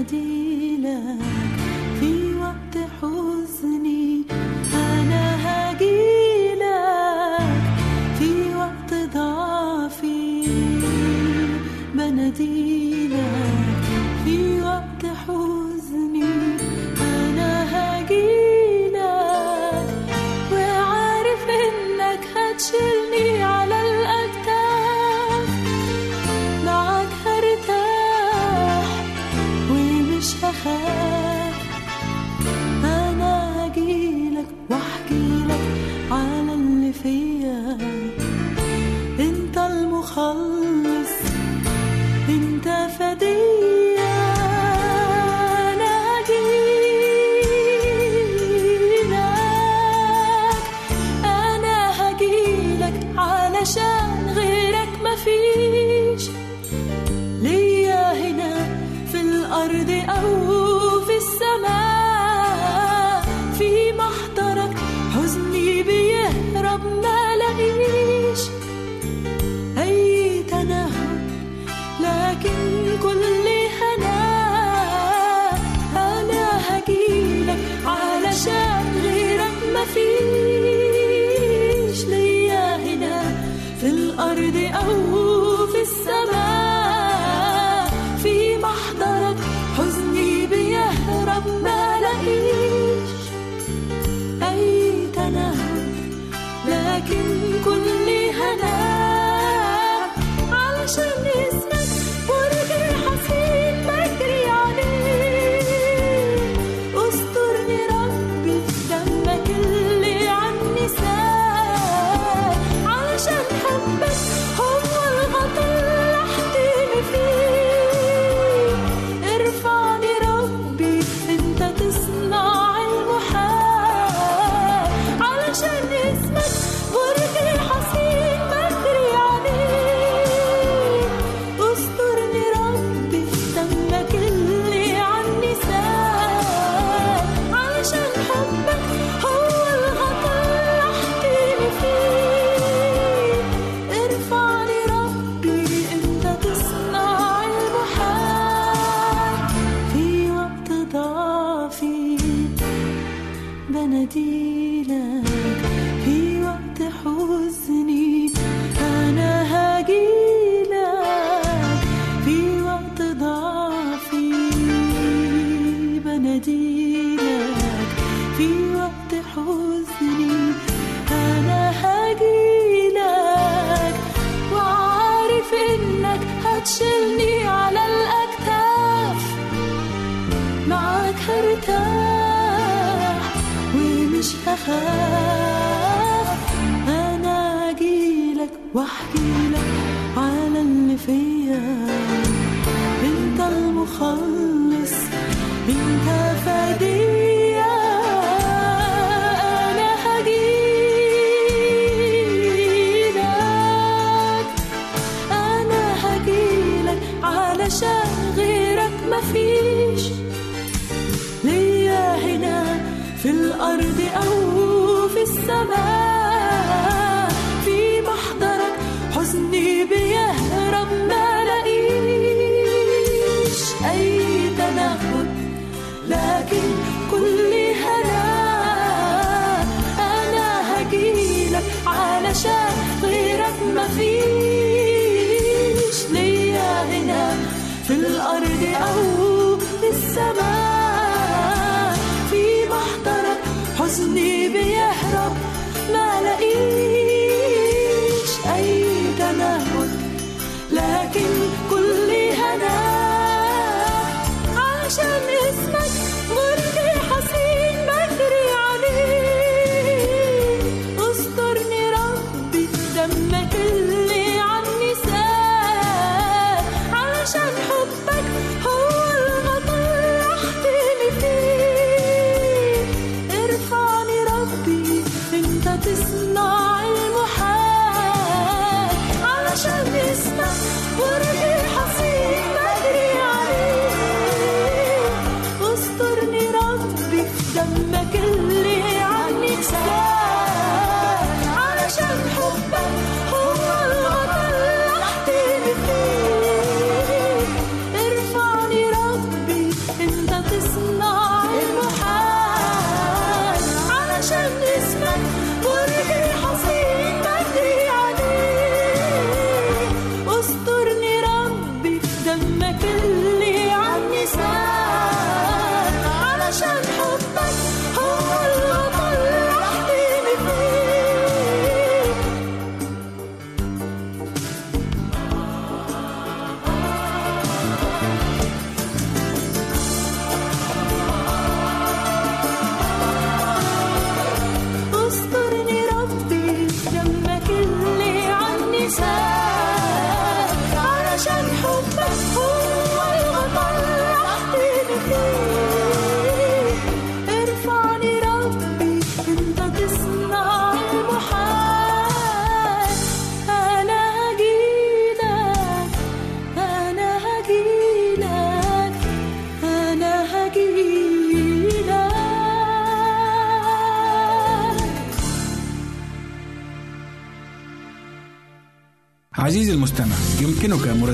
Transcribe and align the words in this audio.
مدينة. 0.00 1.39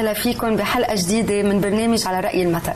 وسهلا 0.00 0.12
فيكم 0.12 0.56
بحلقة 0.56 0.94
جديدة 0.94 1.42
من 1.42 1.60
برنامج 1.60 2.06
على 2.06 2.20
رأي 2.20 2.42
المثل. 2.42 2.72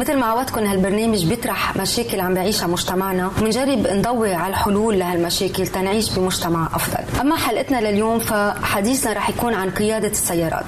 مثل 0.00 0.16
ما 0.16 0.26
عودتكم 0.26 0.60
هالبرنامج 0.64 1.24
بيطرح 1.24 1.76
مشاكل 1.76 2.20
عم 2.20 2.34
بيعيشها 2.34 2.66
مجتمعنا 2.66 3.26
وبنجرب 3.26 3.86
نضوي 3.86 4.34
على 4.34 4.50
الحلول 4.50 4.98
لهالمشاكل 4.98 5.66
تنعيش 5.66 6.10
بمجتمع 6.10 6.68
أفضل. 6.74 7.20
أما 7.20 7.36
حلقتنا 7.36 7.80
لليوم 7.80 8.18
فحديثنا 8.18 9.12
رح 9.12 9.30
يكون 9.30 9.54
عن 9.54 9.70
قيادة 9.70 10.08
السيارات. 10.08 10.64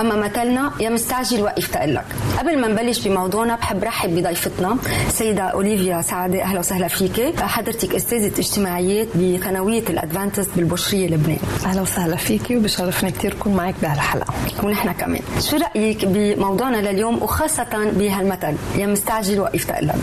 أما 0.00 0.16
مثلنا 0.16 0.72
يا 0.80 0.90
مستعجل 0.90 1.42
وقف 1.42 1.66
تقلك 1.66 2.04
قبل 2.40 2.60
ما 2.60 2.68
نبلش 2.68 3.08
بموضوعنا 3.08 3.54
بحب 3.54 3.84
رحب 3.84 4.10
بضيفتنا 4.10 4.76
سيدة 5.08 5.42
أوليفيا 5.42 6.02
سعده 6.02 6.42
أهلا 6.42 6.58
وسهلا 6.58 6.88
فيك. 6.88 7.40
حضرتك 7.40 7.94
أستاذة 7.94 8.38
اجتماعيات 8.38 9.08
بثانوية 9.16 9.82
الأدفانتست 9.88 10.50
بالبشرية 10.56 11.06
لبنان. 11.08 11.38
أهلا 11.66 11.82
وسهلا 11.82 12.16
فيكي 12.16 12.56
وبشرفني 12.56 13.10
كثير 13.10 13.32
اكون 13.32 13.54
معك 13.54 13.74
بهالحلقة. 13.82 14.34
ونحن 14.62 14.92
كمان. 14.92 15.20
شو 15.40 15.56
رأيك 15.56 16.04
بموضوعنا 16.04 16.76
لليوم 16.76 17.22
وخاصة 17.22 17.90
بهالمثل؟ 17.92 18.54
يا 18.76 18.86
مستعجل 18.86 19.40
وقف 19.40 19.64
تقلك 19.64 19.94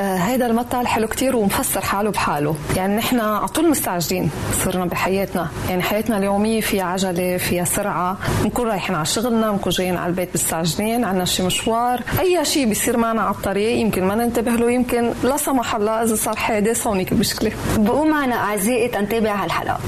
آه 0.00 0.16
هيدا 0.16 0.46
المثل 0.46 0.86
حلو 0.86 1.08
كتير 1.08 1.36
ومفسر 1.36 1.80
حاله 1.80 2.10
بحاله. 2.10 2.56
يعني 2.76 2.96
نحن 2.96 3.20
على 3.20 3.48
طول 3.48 3.70
مستعجلين 3.70 4.30
صرنا 4.64 4.84
بحياتنا. 4.84 5.48
يعني 5.68 5.82
حياتنا 5.82 6.18
اليومية 6.18 6.60
فيها 6.60 6.84
عجلة 6.84 7.36
فيها 7.36 7.64
سرعة. 7.64 8.18
بنكون 8.44 8.66
رايحين 8.68 8.96
على 8.96 9.04
شغلنا 9.04 9.52
بنكون 9.52 9.72
جايين 9.72 9.96
على 9.96 10.10
البيت 10.10 10.28
مستعجلين 10.34 11.04
عنا 11.04 11.24
شي 11.24 11.42
مشوار 11.42 11.81
أي 12.20 12.44
شيء 12.44 12.68
بيصير 12.68 12.96
معنا 12.96 13.22
على 13.22 13.34
الطريق 13.34 13.78
يمكن 13.80 14.04
ما 14.04 14.14
ننتبه 14.14 14.50
له 14.52 14.70
يمكن 14.70 15.12
لا 15.24 15.36
سمح 15.36 15.74
الله 15.74 16.02
إذا 16.02 16.14
صار 16.14 16.36
حادث 16.36 16.86
هونيك 16.86 17.12
المشكلة 17.12 17.52
بقوا 17.78 18.04
معنا 18.04 18.34
أعزائي 18.34 18.88
تنتابع 18.88 19.34
هالحلقه 19.44 19.78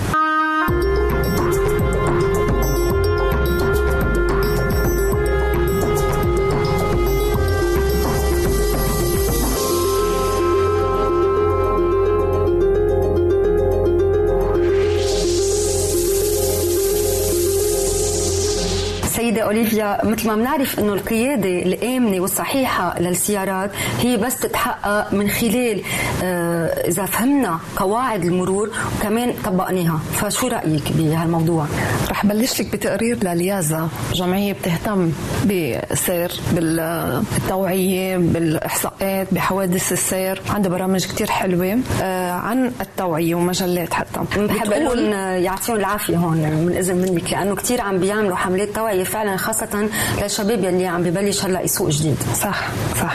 سيدة 19.44 19.56
أوليفيا 19.56 20.04
مثل 20.04 20.28
ما 20.28 20.34
بنعرف 20.34 20.78
أنه 20.78 20.92
القيادة 20.94 21.48
الآمنة 21.48 22.20
والصحيحة 22.20 23.00
للسيارات 23.00 23.70
هي 24.00 24.16
بس 24.16 24.36
تتحقق 24.40 25.12
من 25.12 25.28
خلال 25.28 25.82
آه، 26.22 26.66
إذا 26.88 27.04
فهمنا 27.04 27.58
قواعد 27.76 28.24
المرور 28.24 28.70
وكمان 28.98 29.34
طبقناها. 29.44 30.00
فشو 30.12 30.48
رأيك 30.48 30.92
بهالموضوع؟ 30.92 31.66
رح 32.10 32.26
بلش 32.26 32.60
لك 32.60 32.72
بتقرير 32.72 33.18
لليازا 33.24 33.88
جمعية 34.14 34.52
بتهتم 34.52 35.12
بالسير 35.44 36.32
بالتوعية 36.52 38.16
بالإحصاءات 38.16 39.34
بحوادث 39.34 39.92
السير. 39.92 40.42
عندها 40.50 40.70
برامج 40.70 41.06
كتير 41.06 41.30
حلوة 41.30 41.78
آه، 42.02 42.30
عن 42.30 42.72
التوعية 42.80 43.34
ومجلات 43.34 43.94
حتى. 43.94 44.20
بحب 44.36 44.70
لهم 44.72 45.12
يعطيهم 45.44 45.76
العافية 45.76 46.16
هون 46.16 46.36
من 46.36 46.74
إذن 46.78 46.96
منك 46.96 47.32
لأنه 47.32 47.54
كثير 47.56 47.80
عم 47.80 47.98
بيعملوا 47.98 48.36
حملات 48.36 48.68
توعية 48.68 49.04
فعلا 49.04 49.33
خاصة 49.36 49.88
للشباب 50.22 50.64
يلي 50.64 50.86
عم 50.86 51.02
ببلش 51.02 51.44
هلا 51.44 51.60
يسوق 51.60 51.88
جديد. 51.88 52.16
صح 52.40 52.68
صح. 53.00 53.14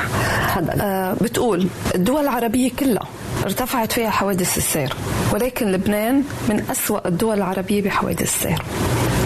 تفضل. 0.55 0.81
آه 0.81 1.13
بتقول 1.21 1.67
الدول 1.95 2.23
العربية 2.23 2.71
كلها 2.79 3.03
ارتفعت 3.45 3.91
فيها 3.91 4.09
حوادث 4.09 4.57
السير 4.57 4.93
ولكن 5.33 5.71
لبنان 5.71 6.23
من 6.49 6.63
أسوأ 6.71 7.07
الدول 7.07 7.37
العربية 7.37 7.81
بحوادث 7.81 8.21
السير. 8.21 8.61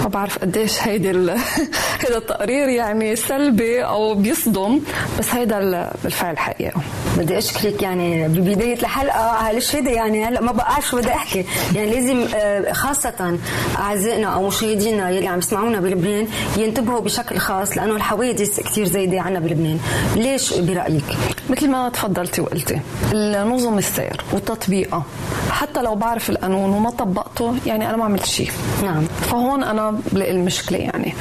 ما 0.03 0.10
بعرف 0.10 0.38
قديش 0.38 0.88
هيدي. 0.88 1.10
هيدا 2.01 2.17
التقرير 2.17 2.69
يعني 2.69 3.15
سلبي 3.15 3.86
أو 3.86 4.15
بيصدم 4.15 4.79
بس 5.19 5.33
هيدا 5.33 5.57
ال- 5.60 5.91
بالفعل 6.03 6.38
حقيقه 6.38 6.81
بدي 7.17 7.38
أشكرك 7.38 7.81
يعني 7.81 8.27
ببداية 8.27 8.74
الحلقة. 8.74 9.19
على 9.19 9.57
الشهاده 9.57 9.91
يعني؟ 9.91 10.25
هلا 10.25 10.41
ما 10.41 10.51
بقى 10.51 10.81
شو 10.81 10.98
بدي 10.98 11.07
أحكي. 11.10 11.45
يعني 11.75 11.91
لازم 12.00 12.25
آه، 12.36 12.72
خاصة 12.74 13.38
أعزائنا 13.79 14.27
أو 14.27 14.48
مشاهدينا 14.48 15.10
يلي 15.10 15.27
عم 15.27 15.38
يسمعونا 15.39 15.79
بلبنان 15.79 16.27
ينتبهوا 16.57 17.00
بشكل 17.00 17.38
خاص 17.38 17.77
لأنه 17.77 17.95
الحوادث 17.95 18.60
كثير 18.60 18.86
زايدة 18.86 19.22
عنا 19.22 19.39
بلبنان. 19.39 19.79
ليش؟ 20.15 20.53
برأيك. 20.53 21.03
مثل 21.50 21.69
ما 21.69 21.89
تفضلتي 21.89 22.41
وقلتي 22.41 22.79
النظم 23.13 23.77
السير 23.77 24.22
وتطبيقها 24.33 25.03
حتى 25.51 25.81
لو 25.81 25.95
بعرف 25.95 26.29
القانون 26.29 26.69
وما 26.69 26.89
طبقته 26.89 27.55
يعني 27.65 27.89
أنا 27.89 27.98
ما 27.98 28.05
عملت 28.05 28.25
شيء. 28.25 28.51
نعم. 28.83 29.03
فهون 29.22 29.63
أنا 29.63 29.92
بلاقي 30.12 30.31
المشكلة 30.31 30.77
يعني. 30.77 31.13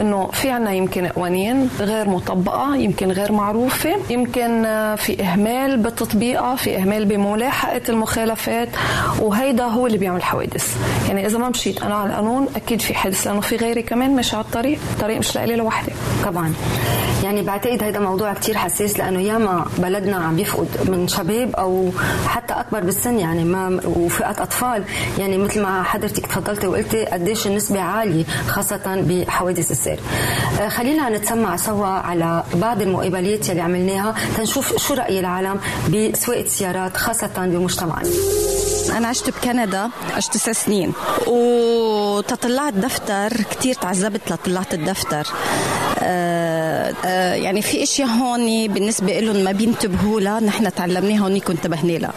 إنه 0.00 0.26
في 0.32 0.50
عنا 0.50 0.72
يمكن 0.72 1.06
قوانين 1.06 1.68
غير 1.80 2.08
مطبقة 2.08 2.76
يمكن 2.76 3.10
غير 3.10 3.32
معروفة 3.32 3.96
يمكن 4.10 4.64
آه، 4.64 4.94
في 4.94 5.22
إهمال 5.22 5.76
بتطبيقها 5.76 6.56
في 6.56 6.76
إهمال 6.76 7.04
بملاحقة 7.04 7.82
المخالفات 7.88 8.68
وهيدا 9.20 9.64
هو 9.64 9.86
اللي 9.86 9.98
بيعمل 9.98 10.22
حوادث. 10.22 10.76
يعني 11.08 11.26
إذا 11.26 11.38
ما 11.38 11.48
مشيت 11.48 11.82
أنا 11.82 11.94
على 11.94 12.10
القانون 12.10 12.48
أكيد 12.56 12.80
في 12.80 12.94
حادث 12.94 13.26
لأنه 13.26 13.40
في 13.40 13.56
غيري 13.56 13.82
كمان 13.82 14.16
ماشي 14.16 14.36
على 14.36 14.44
الطريق 14.44 14.78
الطريق 14.96 15.18
مش 15.18 15.36
لإلي 15.36 15.56
لوحدي. 15.56 15.92
طبعا. 16.24 16.52
يعني 17.24 17.42
بعتقد 17.42 17.82
هذا 17.82 18.00
موضوع 18.00 18.34
كتير 18.34 18.56
حساس 18.56 18.98
لأنه 18.98 19.20
ياما 19.20 19.66
بلدنا 19.78 20.16
عم 20.16 20.38
يفقد 20.38 20.68
من 20.88 21.08
شباب 21.08 21.56
أو 21.56 21.90
حتى 22.26 22.54
أكبر 22.54 22.80
بالسن 22.80 23.18
يعني 23.18 23.44
ما 23.44 23.80
وفئات 23.84 24.40
أطفال. 24.40 24.84
يعني 25.18 25.38
مثل 25.38 25.62
ما 25.62 25.82
حضرتك 25.82 26.26
تفضلتي 26.26 26.66
وقلتي 26.66 27.04
قديش 27.04 27.46
النسبة 27.46 27.80
عالية 27.80 28.24
خاصة 28.48 28.80
بحوادث 28.86 29.70
السير. 29.70 30.00
آه، 30.60 30.68
خلينا 30.68 31.08
نتسمع 31.08 31.56
سوا 31.56 31.86
على 31.86 32.42
بعض 32.54 32.82
المقابلات 32.82 33.48
يلي 33.48 33.60
عملناها 33.60 34.14
تنشوف 34.36 34.76
شو 34.76 34.94
رأي 34.94 35.20
العالم 35.20 35.60
بسواقة 35.88 36.40
السيارات 36.40 36.96
خاصة 36.96 37.30
بمجتمعنا. 37.36 38.08
أنا 38.96 39.08
عشت 39.08 39.30
بكندا 39.30 39.90
عشت 40.16 40.34
تسع 40.34 40.52
سنين. 40.52 40.92
وتطلعت 41.26 42.72
دفتر 42.72 43.32
كتير 43.50 43.74
تعذبت 43.74 44.32
لطلعت 44.32 44.74
الدفتر. 44.74 45.26
يعني 46.02 47.62
في 47.62 47.82
إشياء 47.82 48.08
هون 48.08 48.68
بالنسبة 48.68 49.20
لهم 49.20 49.36
ما 49.36 49.52
بينتبهوا 49.52 50.20
لها 50.20 50.40
نحن 50.40 50.74
تعلمناها 50.74 51.18
هون 51.20 51.40
انتبهنا 51.50 51.92
لها. 51.92 52.12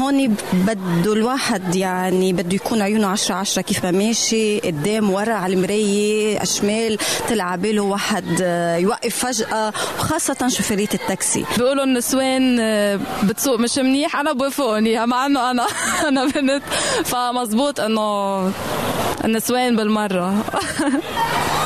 هون 0.00 0.36
بده 0.52 1.12
الواحد 1.12 1.74
يعني 1.76 2.32
بده 2.32 2.54
يكون 2.54 2.82
عيونه 2.82 3.06
عشرة 3.06 3.34
عشرة 3.34 3.62
كيف 3.62 3.84
ما 3.84 3.90
ماشي 3.90 4.58
قدام 4.58 5.10
ورا 5.10 5.34
على 5.34 5.54
المراية 5.54 6.44
شمال 6.44 6.98
طلع 7.28 7.56
باله 7.56 7.82
واحد 7.82 8.24
آه، 8.42 8.76
يوقف 8.76 9.26
فجأة 9.26 9.72
وخاصة 9.98 10.48
شوفيرية 10.48 10.88
التاكسي. 10.94 11.44
بيقولوا 11.58 11.84
النسوان 11.84 12.58
آه، 12.60 13.00
بتسوق 13.24 13.60
مش 13.60 13.78
منيح 13.78 14.16
أنا 14.16 14.32
بوافقهم 14.32 14.86
اياها 14.86 15.06
مع 15.06 15.26
إنه 15.26 15.50
أنا 15.50 15.66
أنا 16.08 16.24
بنت. 16.24 16.62
فمزبوط 17.04 17.80
إنه 17.80 18.52
النسوان 19.24 19.76
بالمرة. 19.76 20.34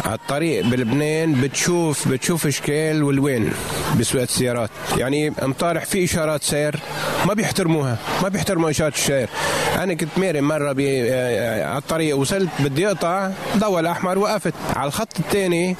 على 0.04 0.14
الطريق 0.14 0.64
بلبنان 0.64 1.34
بتشوف 1.54 2.08
بتشوف 2.08 2.46
أشكال 2.46 3.02
وألوان 3.02 3.52
بسواقة 3.98 4.24
السيارات. 4.24 4.70
يعني 4.96 5.30
مطارح 5.30 5.84
في 5.84 6.04
إشارات 6.04 6.42
سير 6.42 6.80
ما 7.26 7.34
بيحترموها 7.34 7.98
ما 8.22 8.28
بيحترموا 8.28 8.70
إشارات 8.70 8.94
السير. 8.94 9.28
أنا 9.76 9.94
كنت 9.94 10.18
ماري 10.18 10.40
مرة 10.40 10.72
بي 10.72 11.12
آه، 11.12 11.66
على 11.68 11.78
الطريق 11.78 12.16
وصلت 12.16 12.48
بدي 12.58 12.86
أقطع 12.86 13.30
ضوء 13.56 13.80
الأحمر 13.80 14.18
وقفت 14.18 14.54
على 14.76 14.86
الخط 14.86 15.18
الثاني 15.18 15.76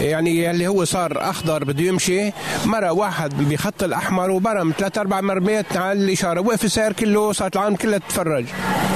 يعني 0.00 0.50
اللي 0.50 0.66
هو 0.68 0.84
صار 0.84 1.30
أخضر 1.30 1.64
بده 1.64 1.82
يمشي 1.84 2.32
مرة 2.64 2.92
واحد 2.92 3.48
بخط 3.48 3.82
الأحمر 3.82 4.30
وبرم 4.30 4.72
ثلاث 4.78 4.98
أربع 4.98 5.20
مرميات 5.20 5.76
على 5.76 5.92
الإشارة 6.04 6.40
وقف 6.40 6.64
السير 6.64 6.92
كله 6.92 7.32
صارت 7.32 7.56
العالم 7.56 7.76
كلها 7.76 7.98
تتفرج. 7.98 8.44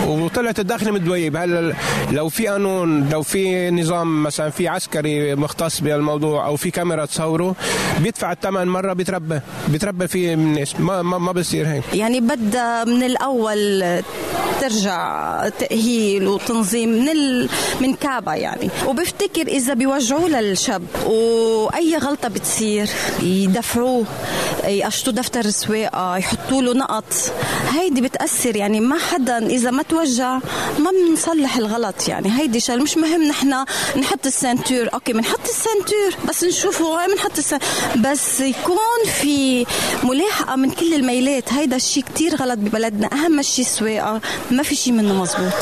وطلعت 0.07 0.61
الداخل 0.61 0.93
متدويب 0.93 1.37
هلا 1.37 1.75
لو 2.12 2.28
في 2.28 2.47
قانون 2.47 3.09
لو 3.09 3.23
في 3.23 3.71
نظام 3.71 4.23
مثلا 4.23 4.50
في 4.50 4.69
عسكري 4.69 5.35
مختص 5.35 5.81
بهالموضوع 5.81 6.47
أو 6.47 6.57
في 6.57 6.71
كاميرا 6.71 7.05
تصوره 7.07 7.55
بيدفع 8.00 8.33
الثمن 8.33 8.69
مرة 8.69 8.93
بيتربى 8.93 9.40
بيتربى 9.69 10.09
فيه 10.09 10.37
ما 10.78 11.02
ما, 11.02 11.19
ما 11.19 11.33
بصير 11.33 11.67
هيك. 11.67 11.83
يعني 11.95 12.21
بدها 12.21 12.85
من 12.85 13.02
الأول 13.02 13.83
ترجع 14.61 15.49
تأهيل 15.49 16.29
وتنظيم 16.29 16.88
من 16.88 17.09
ال... 17.09 17.49
من 17.81 17.95
كعبة 17.95 18.35
يعني. 18.35 18.71
وبفتكر 18.87 19.49
إذا 19.49 19.75
بيوجعوا 19.75 20.29
للشاب 20.29 20.83
وأي 21.07 21.97
غلطة 21.97 22.29
بتصير 22.29 22.88
يدفعوه 23.23 24.05
يقشطوا 24.65 25.12
دفتر 25.12 25.45
السواقة 25.45 26.17
يحطوا 26.17 26.62
له 26.62 26.73
نقط. 26.75 27.05
هيدي 27.71 28.00
بتأثر 28.00 28.57
يعني 28.57 28.81
ما 28.81 28.99
حدا 28.99 29.47
إذا 29.47 29.71
ما 29.71 29.83
توجع 29.83 30.38
ما 30.79 30.91
بنصلح 30.91 31.57
الغلط 31.57 32.09
يعني. 32.09 32.38
هيدي 32.38 32.61
شغلة 32.61 32.83
مش 32.83 32.97
مهم 32.97 33.23
نحن 33.23 33.65
نحط 33.97 34.27
ال 34.27 34.33
ceinture. 34.33 34.88
okay 34.95 35.12
بنحط 35.12 35.41
ال 35.45 35.54
ceinture 35.54 36.29
بس 36.29 36.45
نشوفه 36.45 37.07
بنحط 37.07 37.33
بس 37.97 38.41
يكون 38.41 39.12
في 39.23 39.67
ملاحقة 40.03 40.57
من 40.57 40.71
كل 40.71 40.95
الميلات. 40.95 41.53
هيدا 41.53 41.77
الشيء 41.77 42.05
كتير 42.05 42.37
غلط 42.37 42.59
ببلدنا. 42.59 43.09
أهم 43.12 43.43
شيء 43.43 43.65
السواقة. 43.65 44.21
ما 44.50 44.62
في 44.62 44.75
شيء 44.75 44.93
منه 44.93 45.14
مزبوط. 45.14 45.52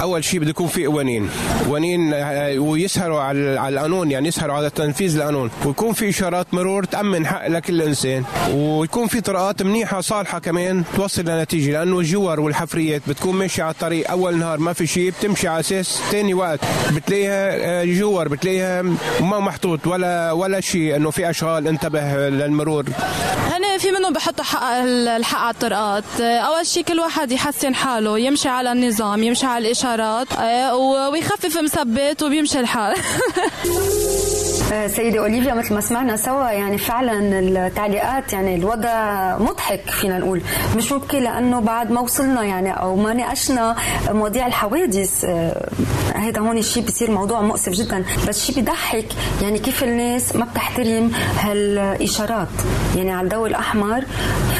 أول 0.00 0.24
شيء 0.24 0.40
بده 0.40 0.50
يكون 0.50 0.66
في 0.66 0.86
قوانين 0.86 1.30
قوانين 1.66 2.14
آه، 2.14 2.58
ويسهروا 2.58 3.20
على 3.20 3.60
على 3.60 3.74
القانون 3.74 4.10
يعني 4.10 4.28
يسهروا 4.28 4.56
على 4.56 4.70
تنفيذ 4.70 5.16
القانون. 5.16 5.50
ويكون 5.64 5.92
في 5.92 6.08
إشارات 6.08 6.54
مرور 6.54 6.84
تأمن 6.84 7.26
حق 7.26 7.46
لكل 7.48 7.82
إنسان. 7.82 8.24
ويكون 8.54 9.06
في 9.06 9.20
طرقات 9.20 9.62
منيحة 9.62 10.00
صالحة 10.00 10.38
كمان 10.38 10.84
توصل 10.96 11.24
لنتيجة 11.24 11.72
لأنه 11.72 11.98
الجوار 11.98 12.40
والحفريات 12.40 13.02
بتكون 13.08 13.34
ماشية 13.34 13.62
على 13.62 13.72
الطريق 13.72 14.10
أول 14.10 14.36
نهار 14.38 14.58
ما 14.58 14.72
في 14.72 14.86
شيء 14.86 15.10
بتمشي 15.10 15.48
على 15.48 15.60
أساس 15.60 16.00
ثاني 16.10 16.34
وقت. 16.34 16.60
بتلاقيها 16.92 17.50
آه، 17.80 17.84
جوار 17.84 18.28
بتلاقيها 18.28 18.82
ما 19.20 19.38
محطوط 19.40 19.86
ولا 19.86 20.32
ولا 20.32 20.60
شيء 20.60 20.96
إنه 20.96 21.10
في 21.10 21.30
أشغال 21.30 21.68
انتبه 21.68 22.28
للمرور. 22.28 22.84
هن 23.50 23.78
في 23.78 23.90
منهم 23.90 24.12
بحطوا 24.12 24.44
حق 24.44 24.62
الحق 25.16 25.38
على 25.38 25.54
الطرقات. 25.54 26.20
أول 26.20 26.66
شيء 26.66 26.82
كل 26.84 27.00
واحد 27.00 27.32
يحسن 27.32 27.74
حاله. 27.74 28.07
يمشي 28.16 28.48
على 28.48 28.72
النظام 28.72 29.22
يمشي 29.22 29.46
على 29.46 29.66
الإشارات 29.66 30.32
آه، 30.32 30.76
ويخفف 31.08 31.58
مثبت 31.58 32.22
وبيمشي 32.22 32.60
الحال. 32.60 32.96
سيدة 34.86 35.18
أوليفيا 35.18 35.54
مثل 35.54 35.74
ما 35.74 35.80
سمعنا 35.80 36.16
سوا 36.16 36.50
يعني 36.50 36.78
فعلا 36.78 37.38
التعليقات 37.38 38.32
يعني 38.32 38.54
الوضع 38.54 39.36
مضحك 39.38 39.90
فينا 39.90 40.18
نقول. 40.18 40.42
مش 40.76 40.92
مبكي 40.92 41.20
لأنه 41.20 41.60
بعد 41.60 41.90
ما 41.90 42.00
وصلنا 42.00 42.44
يعني 42.44 42.70
أو 42.72 42.96
ما 42.96 43.12
ناقشنا 43.12 43.76
مواضيع 44.10 44.46
الحوادث 44.46 45.24
آه، 45.24 45.68
هذا 46.14 46.40
هون 46.40 46.58
الشيء 46.58 46.84
بصير 46.84 47.10
موضوع 47.10 47.40
مؤسف 47.40 47.72
جدا. 47.72 48.04
بس 48.28 48.44
شيء 48.44 48.54
بيضحك 48.56 49.06
يعني 49.42 49.58
كيف 49.58 49.84
الناس 49.84 50.36
ما 50.36 50.44
بتحترم 50.44 51.10
هالإشارات؟ 51.40 52.48
يعني 52.96 53.10
على 53.12 53.24
الضوء 53.24 53.46
الأحمر 53.46 54.04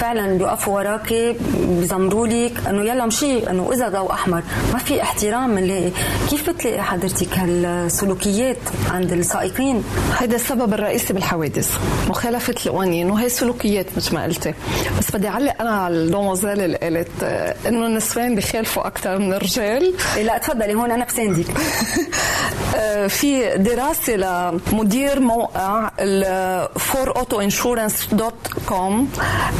فعلا 0.01 0.39
بيوقفوا 0.39 0.75
وراكي 0.75 1.37
بيزمروا 1.69 2.27
لك 2.27 2.53
إنه 2.69 2.83
يلا 2.83 3.07
مشي 3.07 3.51
إنه 3.51 3.71
إذا 3.73 3.89
ضوء 3.89 4.13
أحمر. 4.13 4.43
ما 4.73 4.79
في 4.79 5.03
احترام 5.03 5.55
بنلاقي 5.55 5.91
كيف 6.31 6.51
بتلاقي 6.51 6.83
حضرتك 6.83 7.39
هالسلوكيات 7.39 8.59
عند 8.91 9.13
السائقين؟ 9.13 9.85
هذا 10.19 10.37
السبب 10.37 10.75
الرئيسي 10.75 11.13
بالحوادث. 11.13 11.79
مخالفة 12.09 12.55
القوانين 12.67 13.11
وهي 13.11 13.29
سلوكيات 13.29 13.87
مثل 13.97 14.15
ما 14.15 14.25
قلتي. 14.25 14.55
بس 14.99 15.17
بدي 15.17 15.29
أعلق 15.29 15.55
أنا 15.61 15.71
على 15.71 15.95
الدوموزيل 15.95 16.61
اللي 16.61 16.77
قالت 16.77 17.23
إنه 17.67 17.87
النسوان 17.87 18.35
بخالفوا 18.35 18.87
أكثر 18.87 19.19
من 19.19 19.33
الرجال. 19.33 19.95
إيه، 20.17 20.23
لا 20.23 20.39
تفضلي 20.39 20.75
هون 20.75 20.91
أنا 20.91 21.05
بساندك. 21.05 21.47
في 23.09 23.57
دراسة 23.57 24.17
لمدير 24.17 25.21
موقع 25.21 25.91
فورautoinsurance.com 26.93 28.73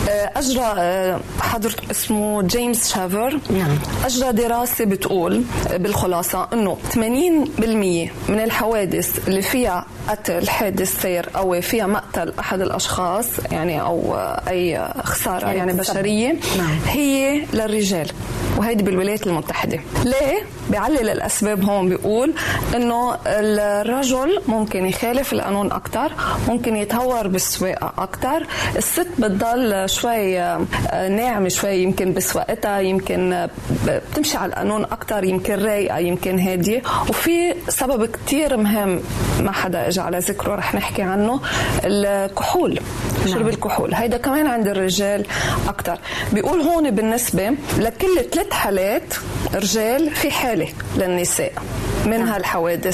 آه، 0.09 0.31
أجرى 0.37 1.21
حضرت 1.41 1.91
اسمه 1.91 2.43
جيمس 2.43 2.95
شافر 2.95 3.39
نعم. 3.51 3.79
أجرى 4.05 4.33
دراسة 4.33 4.85
بتقول 4.85 5.43
بالخلاصة 5.75 6.49
إنه 6.53 6.77
80% 6.95 6.99
من 8.29 8.41
الحوادث 8.41 9.29
اللي 9.29 9.43
فيها 9.43 9.87
قتل 10.09 10.49
حادث 10.49 11.03
سير 11.03 11.29
أو 11.37 11.61
فيها 11.61 11.87
مقتل 11.87 12.33
أحد 12.39 12.61
الأشخاص 12.61 13.27
يعني 13.53 13.81
أو 13.81 14.17
أي 14.49 14.89
خسارة 15.05 15.47
يعني, 15.47 15.59
يعني 15.59 15.73
بشرية 15.73 16.37
نعم. 16.59 16.79
هي 16.87 17.45
للرجال 17.53 18.11
وهيدي 18.57 18.83
بالولايات 18.83 19.27
المتحدة 19.27 19.81
ليه 20.05 20.43
بيعلل 20.71 21.09
الأسباب 21.09 21.65
هون 21.65 21.89
بيقول 21.89 22.35
إنه 22.75 23.08
الرجل 23.27 24.41
ممكن 24.49 24.87
يخالف 24.87 25.33
القانون 25.33 25.73
أكثر 25.73 26.13
ممكن 26.49 26.77
يتهور 26.77 27.29
بالسواقه 27.29 27.93
أكثر 27.99 28.47
الست 28.77 29.09
بتضل 29.19 29.89
شوي 29.89 30.41
آه، 30.41 31.09
ناعمة 31.09 31.49
شوي 31.49 31.77
يمكن 31.83 32.13
بسواقتها 32.13 32.81
يمكن 32.81 33.49
بتمشي 33.87 34.37
على 34.37 34.53
القانون 34.53 34.85
أكثر 34.85 35.25
يمكن 35.25 35.55
رايقة 35.55 35.99
يمكن 35.99 36.39
هادية. 36.39 36.83
وفي 37.09 37.55
سبب 37.69 38.05
كتير 38.07 38.57
مهم 38.57 39.01
ما 39.41 39.53
حدا 39.53 39.89
اجى 39.89 40.01
على 40.01 40.19
ذكره 40.19 40.55
رح 40.55 40.75
نحكي 40.75 41.03
عنه 41.03 41.41
الكحول. 41.85 42.81
شرب 43.27 43.49
الكحول 43.49 43.95
هيدا 43.95 44.17
كمان 44.17 44.47
عند 44.47 44.69
الرجال 44.69 45.27
أكثر 45.69 45.99
بيقول 46.33 46.61
هون 46.61 46.91
بالنسبة 46.91 47.51
لكل 47.79 48.25
ثلاث 48.33 48.51
حالات 48.53 49.15
رجال 49.55 50.11
في 50.11 50.31
حالة 50.31 50.69
للنساء 50.97 51.53
منها 52.07 52.37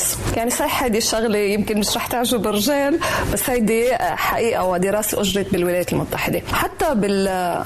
الحوادث 0.05 0.37
يعني 0.37 0.51
صحيح 0.51 0.83
هذه 0.85 0.97
الشغلة 0.99 1.39
يمكن 1.39 1.79
مش 1.79 1.97
رح 1.97 2.07
تعجب 2.07 2.47
الرجال 2.47 3.01
بس 3.33 3.51
هيدي 3.51 3.95
حقيقة 3.99 4.65
ودراسة 4.65 5.21
اجرت 5.21 5.53
بالولايات 5.53 5.93
المتحدة. 5.93 6.43
حتى 6.53 6.95
بال 6.95 7.65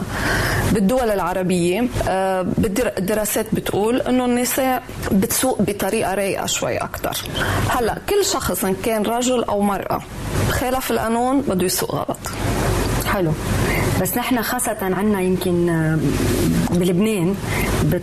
بالدول 0.72 1.10
العربية 1.10 1.88
آه، 2.08 2.46
الدراسات 2.98 3.46
بتقول 3.54 4.00
إنه 4.00 4.24
النساء 4.24 4.82
بتسوق 5.12 5.62
بطريقة 5.62 6.14
رايقة 6.14 6.46
شوي 6.46 6.76
أكثر 6.76 7.16
هلأ 7.70 7.98
كل 8.08 8.24
شخص 8.24 8.64
إن 8.64 8.74
كان 8.74 9.02
رجل 9.02 9.44
أو 9.44 9.60
مرأة 9.60 10.00
خالف 10.50 10.90
القانون 10.90 11.40
بده 11.40 11.66
يسوق 11.66 11.94
غلط. 11.94 12.18
حلو. 13.12 13.32
بس 14.02 14.16
نحن 14.16 14.42
خاصة 14.42 14.76
عنا 14.82 15.20
يمكن 15.20 15.68
آه، 15.68 15.98
بلبنان 16.70 17.34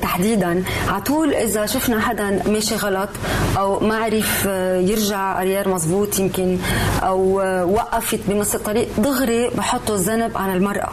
تحديدا 0.02 0.64
على 0.88 1.02
طول 1.02 1.34
إذا 1.34 1.66
شفنا 1.66 2.00
حدا 2.00 2.42
ماشي 2.48 2.76
غلط 2.76 3.10
أو 3.58 3.80
ما 3.80 3.98
عرف 3.98 4.44
آه، 4.48 4.78
يرجع 4.78 5.42
أريار 5.42 5.70
مزبوط 5.70 6.20
يمكن 6.20 6.58
أو 7.04 7.42
آه، 7.42 7.66
وقفت 7.66 8.20
بنص 8.28 8.56
الطريق 8.56 8.88
دغري 8.98 9.50
بحطوا 9.50 9.96
الذنب 9.96 10.38
على 10.38 10.54
المرأة. 10.54 10.90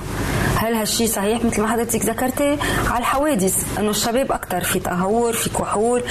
هل 0.56 0.74
هالشيء 0.74 1.06
صحيح؟ 1.06 1.44
مثل 1.44 1.62
ما 1.62 1.68
حضرتك 1.68 2.04
ذكرتي 2.04 2.58
على 2.90 2.98
الحوادث 2.98 3.78
إنه 3.78 3.90
الشباب 3.90 4.32
أكثر 4.32 4.60
في 4.64 4.78
تهور 4.78 5.32
في 5.32 5.50
كحول. 5.50 6.02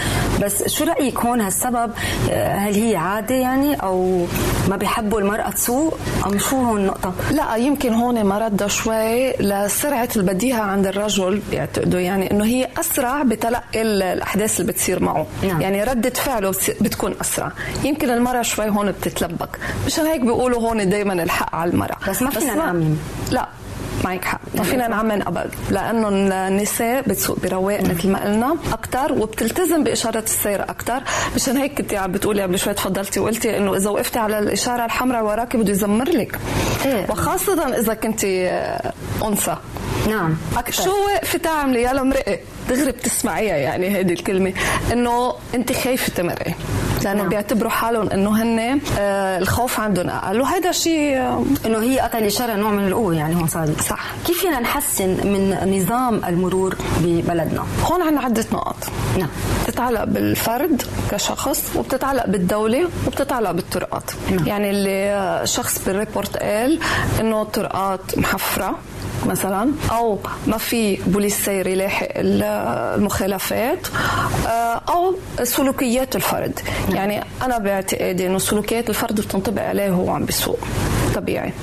بس 0.43 0.67
شو 0.67 0.83
رأيك 0.83 1.19
هون؟ 1.19 1.41
هالسبب 1.41 1.91
هل 2.31 2.73
هي 2.73 2.95
عادة 2.95 3.35
يعني 3.35 3.75
أو 3.75 4.25
ما 4.69 4.75
بيحبوا 4.75 5.19
المرأة 5.19 5.49
تسوق؟ 5.49 5.97
أم 6.25 6.39
شو 6.39 6.55
هون 6.55 6.81
النقطة؟ 6.81 7.13
لا 7.31 7.55
يمكن 7.55 7.90
هون 7.93 8.25
مرد 8.25 8.67
شوي 8.67 9.31
لسرعة 9.31 10.09
البديهه 10.15 10.61
عند 10.61 10.87
الرجل 10.87 11.41
بيعتقدوا 11.51 11.99
يعني 11.99 12.31
إنه 12.31 12.45
هي 12.45 12.67
أسرع 12.79 13.23
بتلقي 13.23 13.81
الأحداث 13.81 14.59
اللي 14.59 14.71
بتصير 14.71 15.03
معه. 15.03 15.27
نعم. 15.43 15.61
يعني 15.61 15.83
ردة 15.83 16.09
فعله 16.09 16.49
بتكون 16.81 17.15
أسرع. 17.21 17.51
يمكن 17.83 18.09
المراه 18.09 18.41
شوي 18.41 18.69
هون 18.69 18.91
بتتلبك. 18.91 19.59
مشان 19.85 20.05
هيك 20.05 20.21
بيقولوا 20.21 20.61
هون 20.61 20.89
دائما 20.89 21.13
الحق 21.13 21.55
على 21.55 21.71
المرأة. 21.71 21.97
بس 22.09 22.21
ما 22.21 22.29
فينا 22.29 22.55
نعمم 22.55 22.95
لا. 23.31 23.47
معك 24.03 24.25
حق. 24.25 24.41
ما 24.55 24.63
فينا 24.63 24.87
نعمم 24.87 25.11
أبد. 25.11 25.49
لأنه 25.69 26.09
النساء 26.09 27.01
بتسوق 27.01 27.39
برواق 27.39 27.81
مثل 27.81 28.09
ما 28.09 28.23
قلنا 28.23 28.55
أكثر 28.73 29.13
وبتلتزم 29.13 29.83
بإشارة 29.83 30.19
السير 30.19 30.61
أكثر 30.61 31.01
مشان 31.35 31.57
هيك 31.57 31.77
كنت 31.77 31.93
عم 31.93 32.11
بتقولي 32.11 32.41
قبل 32.41 32.59
شوي 32.59 32.73
تفضلتي 32.73 33.19
وقلتي 33.19 33.57
إنه 33.57 33.75
إذا 33.75 33.89
وقفتي 33.89 34.19
على 34.19 34.39
الإشارة 34.39 34.85
الحمراء 34.85 35.23
وراكي 35.23 35.57
بده 35.57 35.71
يزمر 35.71 36.09
لك. 36.09 36.39
إيه؟ 36.85 37.05
وخاصة 37.09 37.79
إذا 37.79 37.93
كنت 37.93 38.23
أنثى. 39.23 39.57
نعم. 40.09 40.37
أكثر. 40.57 40.83
شو 40.83 40.91
وقفت 40.91 41.43
تعملي 41.43 41.81
يا 41.81 41.93
مرقي 41.93 42.39
دغري 42.69 42.91
بتسمعيها 42.91 43.55
يعني 43.55 43.89
هذه 43.89 44.13
الكلمة. 44.13 44.53
إنه 44.93 45.33
أنت 45.55 45.71
خايفة 45.71 46.13
تمرقي. 46.15 46.53
لأنه 47.03 47.21
نعم. 47.21 47.29
بيعتبروا 47.29 47.71
حالهم 47.71 48.09
إنه 48.09 48.43
هن 48.43 48.79
آه 48.99 49.37
الخوف 49.37 49.79
عندهم. 49.79 50.09
أقل 50.09 50.41
وهذا 50.41 50.71
شيء 50.71 51.17
آه 51.17 51.43
إنه 51.65 51.79
هي 51.81 51.99
قطع 51.99 52.17
الاشاره 52.17 52.55
نوع 52.55 52.71
من 52.71 52.87
القوة 52.87 53.15
يعني 53.15 53.35
هون 53.35 53.47
صار. 53.47 53.69
صح. 53.89 54.05
كيف 54.27 54.41
فينا 54.41 54.59
نحسن 54.59 55.09
من 55.09 55.57
نظام 55.79 56.25
المرور 56.25 56.75
ببلدنا؟ 56.99 57.65
هون 57.83 58.01
عندنا 58.01 58.21
عدة 58.21 58.45
نقط 58.51 58.75
نعم. 59.19 59.29
بتتعلق 59.67 60.03
بالفرد 60.03 60.81
كشخص 61.11 61.63
وبتتعلق 61.75 62.27
بالدولة 62.27 62.89
وبتتعلق 63.07 63.51
بالطرقات. 63.51 64.11
نعم. 64.31 64.47
يعني 64.47 64.69
اللي 64.69 65.41
شخص 65.45 65.85
بال 65.85 65.98
report 65.98 66.37
قال 66.37 66.79
إنه 67.19 67.41
الطرقات 67.41 68.17
محفرة 68.17 68.77
مثلا 69.25 69.71
أو 69.91 70.19
ما 70.47 70.57
في 70.57 70.95
بوليس 70.95 71.45
سير 71.45 71.67
يلاحق 71.67 72.07
المخالفات 72.95 73.87
آه، 74.47 74.81
أو 74.89 75.15
سلوكيات 75.43 76.15
الفرد. 76.15 76.59
يعني 76.89 77.23
أنا 77.41 77.57
باعتقادي 77.57 78.27
إنه 78.27 78.37
سلوكيات 78.37 78.89
الفرد 78.89 79.21
بتنطبق 79.21 79.61
عليه 79.61 79.91
وهو 79.91 80.09
عم 80.09 80.25
بيسوق 80.25 80.59
طبيعي. 81.15 81.53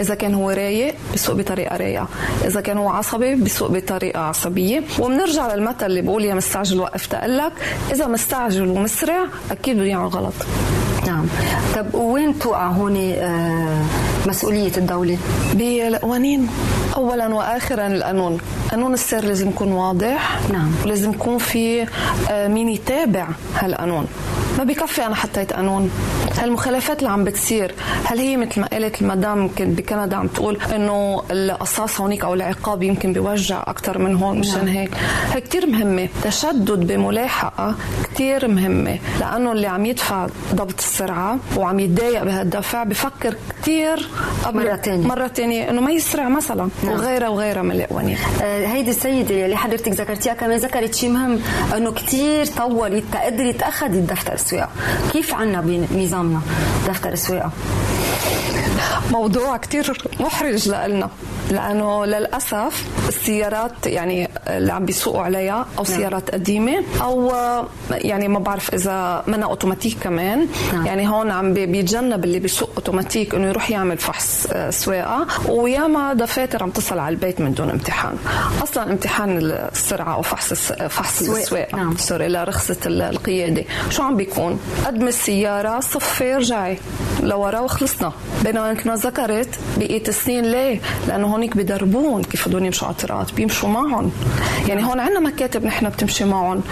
إذا 0.00 0.14
كان 0.14 0.34
هو 0.34 0.50
رايق 0.50 0.94
بيسوق 1.12 1.36
بطريقة 1.36 1.76
رايقة. 1.76 2.08
إذا 2.44 2.60
كان 2.60 2.78
هو 2.78 2.88
عصبي 2.88 3.34
بيسوق 3.34 3.70
بطريقة 3.70 4.20
عصبية. 4.20 4.82
وبنرجع 4.98 5.54
للمثل 5.54 5.86
اللي 5.86 6.02
بقول 6.02 6.24
يا 6.24 6.34
مستعجل 6.34 6.80
وقف 6.80 7.06
تقلك. 7.06 7.52
إذا 7.92 8.06
مستعجل 8.06 8.68
ومسرع 8.68 9.24
أكيد 9.50 9.76
بده 9.76 9.84
يعمل 9.84 10.08
غلط. 10.08 10.34
نعم. 11.08 11.26
طب 11.74 11.94
وين 11.94 12.38
توقع 12.38 12.66
هون 12.66 12.96
آه 12.96 13.84
مسؤولية 14.26 14.76
الدولة؟ 14.76 15.18
بالقوانين. 15.54 16.48
أولا 16.96 17.34
وآخرا 17.34 17.86
القانون. 17.86 18.38
قانون 18.70 18.94
السير 18.94 19.24
لازم 19.24 19.48
يكون 19.48 19.72
واضح. 19.72 20.38
نعم. 20.52 20.70
ولازم 20.84 21.10
يكون 21.10 21.38
في 21.38 21.86
آه، 22.30 22.48
مين 22.48 22.68
يتابع 22.68 23.28
هالقانون. 23.54 24.06
ما 24.58 24.64
بكفي 24.64 25.06
أنا 25.06 25.14
حطيت 25.14 25.52
قانون 25.52 25.90
هالمخالفات 26.38 26.98
اللي 26.98 27.10
عم 27.10 27.24
بتصير 27.24 27.74
هل 28.04 28.18
هي 28.18 28.36
مثل 28.36 28.60
ما 28.60 28.66
قالت 28.66 29.02
المدام 29.02 29.42
يمكن 29.42 29.72
بكندا 29.72 30.16
عم 30.16 30.26
تقول 30.26 30.58
إنه 30.74 31.22
القصاص 31.30 32.00
هونيك 32.00 32.24
أو 32.24 32.34
العقاب 32.34 32.82
يمكن 32.82 33.12
بيوجع 33.12 33.62
أكثر 33.66 33.98
من 33.98 34.16
هون 34.16 34.38
مشان 34.38 34.64
نعم. 34.64 34.68
هيك؟ 34.68 34.90
هي 35.32 35.40
كثير 35.40 35.66
مهمة. 35.66 36.08
تشدد 36.22 36.86
بملاحقة 36.92 37.74
كثير 38.04 38.48
مهمة. 38.48 38.98
لأنه 39.20 39.52
اللي 39.52 39.66
عم 39.66 39.86
يدفع 39.86 40.26
ضبط 40.54 40.80
السرعه 41.00 41.38
وعم 41.56 41.80
يتضايق 41.80 42.24
بهالدفع 42.24 42.84
بفكر 42.84 43.36
كثير 43.62 44.08
مرة 44.46 44.76
ثانية 44.76 45.06
مرة 45.06 45.28
ثانية 45.28 45.70
إنه 45.70 45.80
ما 45.80 45.90
يسرع 45.90 46.28
مثلا 46.28 46.68
نعم. 46.84 46.92
وغيرها 46.92 47.28
وغيرها 47.28 47.62
من 47.62 47.72
القوانين 47.72 48.16
آه 48.42 48.66
هيدي 48.66 48.90
السيدة 48.90 49.44
اللي 49.44 49.56
حضرتك 49.56 49.88
ذكرتيها 49.88 50.34
كمان 50.34 50.58
ذكرت 50.58 50.94
شيء 50.94 51.10
مهم 51.10 51.40
إنه 51.76 51.92
كثير 51.92 52.46
طولت 52.46 53.04
تقدري 53.12 53.52
تاخذي 53.52 53.98
الدفتر 53.98 54.32
السواقة. 54.32 54.70
كيف 55.12 55.34
عنا 55.34 55.60
بنظامنا 55.60 56.40
دفتر 56.88 57.12
السواقة؟ 57.12 57.50
موضوع 59.10 59.56
كتير 59.56 60.04
محرج 60.20 60.68
لنا 60.68 61.10
لأنه 61.50 62.04
للأسف 62.04 62.84
السيارات 63.08 63.86
يعني 63.86 64.28
اللي 64.48 64.72
عم 64.72 64.84
بيسوقوا 64.84 65.22
عليها 65.22 65.66
أو 65.78 65.84
نعم. 65.84 65.98
سيارات 65.98 66.30
قديمة 66.30 66.84
أو 67.02 67.32
يعني 67.90 68.28
ما 68.28 68.38
بعرف 68.38 68.74
إذا 68.74 69.24
منها 69.26 69.48
أوتوماتيك 69.48 69.98
كمان 70.02 70.48
نعم. 70.72 70.86
يعني 70.86 71.08
هون 71.08 71.30
عم 71.30 71.54
بيتجنب 71.54 72.24
اللي 72.24 72.38
بيسوق 72.38 72.70
أوتوماتيك 72.76 73.34
إنه 73.34 73.46
يروح 73.46 73.70
يعمل 73.70 73.98
فحص 73.98 74.46
آه، 74.52 74.70
سواقة 74.70 75.26
وياما 75.48 76.14
دفاتر 76.14 76.62
عم 76.62 76.70
تصل 76.70 76.98
على 76.98 77.14
البيت 77.14 77.40
من 77.40 77.54
دون 77.54 77.70
امتحان 77.70 78.16
أصلا 78.62 78.92
امتحان 78.92 79.38
السرعة 79.38 80.14
أو 80.14 80.22
فحص 80.22 80.72
فحص 80.72 81.20
السواقة 81.20 81.76
نعم. 81.76 81.96
سوري 81.96 82.28
لرخصه 82.28 82.76
القيادة 82.86 83.64
شو 83.90 84.02
عم 84.02 84.16
بيكون 84.16 84.60
قدم 84.86 85.08
السيارة 85.08 85.80
صفي 85.80 86.34
رجعي 86.34 86.78
لورا 87.22 87.60
وخلصنا 87.60 88.12
بينما 88.44 88.72
مثل 88.72 88.88
ما 88.88 88.94
ذكرت 88.94 89.58
بقيت 89.76 90.08
السنين 90.08 90.44
ليه؟ 90.44 90.80
لأنه 91.08 91.37
هونيك 91.38 91.56
بدربون 91.56 92.22
كيف 92.22 92.48
بدهم 92.48 92.64
يمشوا 92.64 92.86
على 92.86 92.96
الطرقات 92.96 93.32
بيمشوا 93.32 93.68
معهم. 93.68 94.12
يعني 94.68 94.84
هون 94.84 95.00
عندنا 95.00 95.20
مكاتب 95.20 95.64
نحن 95.64 95.88
بتمشي 95.88 96.24
معهم 96.24 96.62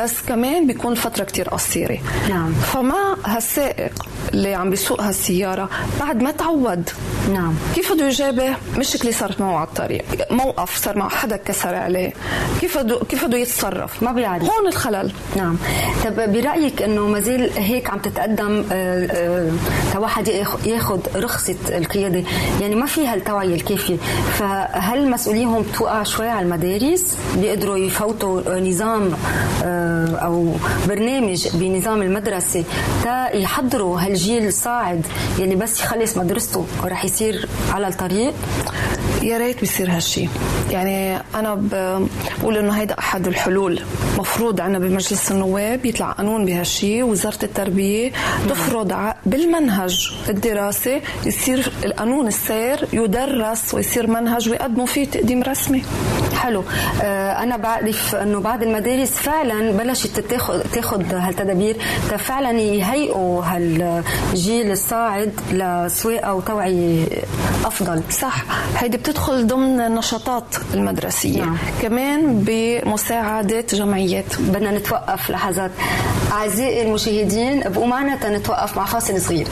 بس 0.00 0.22
كمان 0.28 0.66
بيكون 0.66 0.94
فترة 0.94 1.24
كتير 1.24 1.48
قصيرة. 1.48 1.98
نعم. 2.28 2.52
فما 2.52 3.16
هالسائق 3.26 3.92
اللي 4.34 4.54
عم 4.54 4.70
بيسوق 4.70 5.00
هالسيارة 5.02 5.68
بعد 6.00 6.22
ما 6.22 6.30
تعود. 6.30 6.90
نعم. 7.32 7.54
كيف 7.74 7.92
بده 7.92 8.06
يجابه؟ 8.06 8.54
مشكله 8.78 9.12
صارت 9.12 9.40
معه 9.40 9.56
على 9.56 9.68
الطريق. 9.68 10.04
موقف 10.30 10.84
صار 10.84 10.98
مع 10.98 11.08
حدا 11.08 11.36
كسر 11.36 11.74
عليه. 11.74 12.12
كيف 12.60 12.78
بده 12.78 13.00
كيف 13.08 13.24
بده 13.24 13.38
يتصرف؟ 13.38 14.02
ما 14.02 14.12
بيعرف. 14.12 14.42
هون 14.42 14.66
الخلل. 14.68 15.12
نعم. 15.36 15.56
طب 16.04 16.32
برأيك 16.32 16.82
إنه 16.82 17.06
ما 17.06 17.20
زال 17.20 17.50
هيك 17.56 17.90
عم 17.90 17.98
تتقدم 17.98 18.64
آه، 18.72 19.06
آه، 19.06 19.50
ياخذ 20.66 21.00
رخصة 21.16 21.56
القيادة؟ 21.68 22.22
يعني 22.60 22.74
ما 22.74 22.86
في 22.86 23.06
هالتوعية 23.06 23.54
الكافية. 23.54 23.96
فهل 24.38 25.10
مسؤوليهم 25.10 25.62
توقع 25.62 26.02
شوي 26.02 26.28
على 26.28 26.46
المدارس؟ 26.46 27.16
بيقدروا 27.36 27.76
يفوتوا 27.76 28.60
نظام 28.60 29.10
آه، 29.64 30.16
أو 30.16 30.54
برنامج 30.88 31.48
بنظام 31.54 32.02
المدرسة 32.02 32.64
تا 33.04 33.36
يحضروا 33.36 34.00
هالجيل 34.12 34.46
الصاعد 34.46 35.06
يلي 35.38 35.54
بس 35.54 35.80
يخلص 35.80 36.16
مدرسته 36.16 36.66
ورح 36.84 37.04
يصير 37.04 37.48
على 37.70 37.88
الطريق. 37.88 38.34
يا 39.22 39.38
ريت 39.38 39.60
بيصير 39.60 39.90
هالشي. 39.90 40.28
يعني 40.70 41.16
أنا 41.34 41.54
بقول 41.54 42.56
إنه 42.56 42.72
هيدا 42.72 42.98
أحد 42.98 43.26
الحلول. 43.26 43.80
مفروض 44.18 44.60
عنا 44.60 44.78
بمجلس 44.78 45.32
النواب 45.32 45.86
يطلع 45.86 46.12
قانون 46.12 46.44
بهالشي 46.44 47.02
وزارة 47.02 47.38
التربية 47.42 48.12
تفرض 48.48 49.12
بالمنهج 49.26 50.12
الدراسي 50.28 51.00
يصير 51.26 51.72
القانون 51.84 52.26
السير 52.26 52.88
يدرس 52.92 53.74
ويصير 53.74 54.06
منهج 54.06 54.48
ويقدموا 54.48 54.86
فيه 54.86 55.04
تقديم 55.04 55.42
رسمي. 55.42 55.82
حلو. 56.42 56.64
آه، 57.02 57.42
أنا 57.42 57.56
بعرف 57.56 58.14
إنه 58.14 58.40
بعض 58.40 58.62
المدارس 58.62 59.10
فعلا 59.10 59.72
بلشت 59.72 60.20
تاخذ 60.20 60.60
تاخذ 60.72 61.14
هالتدابير 61.14 61.76
فعلا 62.18 62.50
يهيئوا 62.50 63.42
هالجيل 63.44 64.70
الصاعد 64.70 65.32
لسواقة 65.52 66.34
وتوعية 66.34 67.06
أفضل. 67.64 68.02
صح. 68.10 68.44
هيدي 68.78 68.96
بتدخل 68.96 69.46
ضمن 69.46 69.80
النشاطات 69.80 70.44
المدرسية. 70.74 71.40
نعم. 71.40 71.56
كمان 71.82 72.44
بمساعدة 72.46 73.64
جمعيات. 73.72 74.24
بدنا 74.38 74.78
نتوقف 74.78 75.30
لحظات. 75.30 75.70
أعزائي 76.32 76.82
المشاهدين 76.82 77.62
ابقوا 77.62 77.86
معنا 77.86 78.16
تنتوقف 78.16 78.76
مع 78.76 78.84
فاصل 78.84 79.20
صغير. 79.20 79.46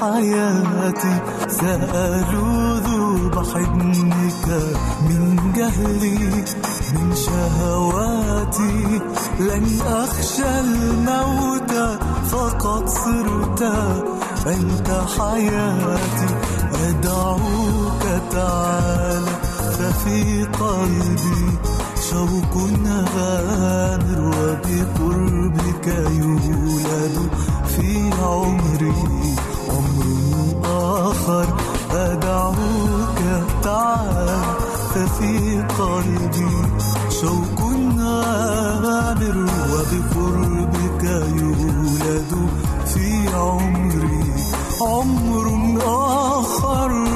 حياتي 0.00 1.14
سألوذ 1.48 2.88
بحضنك 3.28 4.46
من 5.08 5.52
جهلي 5.56 6.44
من 6.94 7.14
شهواتي. 7.14 9.00
لن 9.40 9.80
أخشى 9.86 10.60
الموت 10.60 11.72
فقد 12.30 12.88
صرت 12.88 13.62
أنت 14.46 14.88
حياتي. 15.18 16.28
أدعوك 16.88 18.02
تعالى 18.32 19.34
ففي 19.78 20.44
قلبي 20.44 21.58
شوق 22.10 22.54
غامر 23.16 24.20
وبقربك 24.36 25.86
يولد 25.86 27.30
في 27.68 28.10
عمري. 28.22 28.94
عمر 29.00 29.39
آخر 31.20 31.48
أدعوك 31.90 33.18
تعالى 33.62 34.40
ففي 34.94 35.64
قلبي. 35.78 36.56
شوق 37.20 37.60
غامر 38.82 39.36
وبقربك 39.72 41.04
يولد 41.36 42.32
في 42.86 43.28
عمري. 43.34 44.32
عمر 44.80 45.46
آخر 45.86 47.09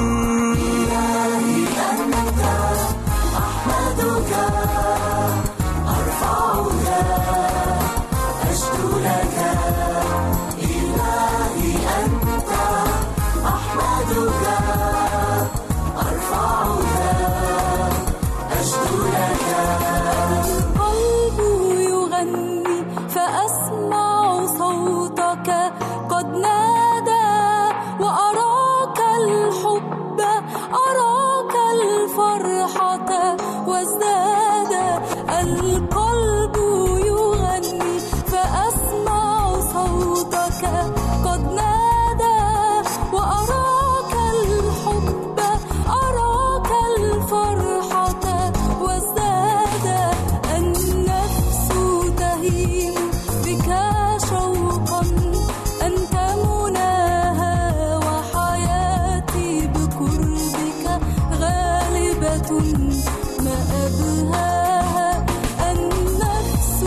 أن 65.59 65.89
النفس 65.91 66.83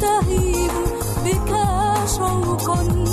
تهيب 0.00 0.70
بك 1.24 1.50
شوقا. 2.16 3.11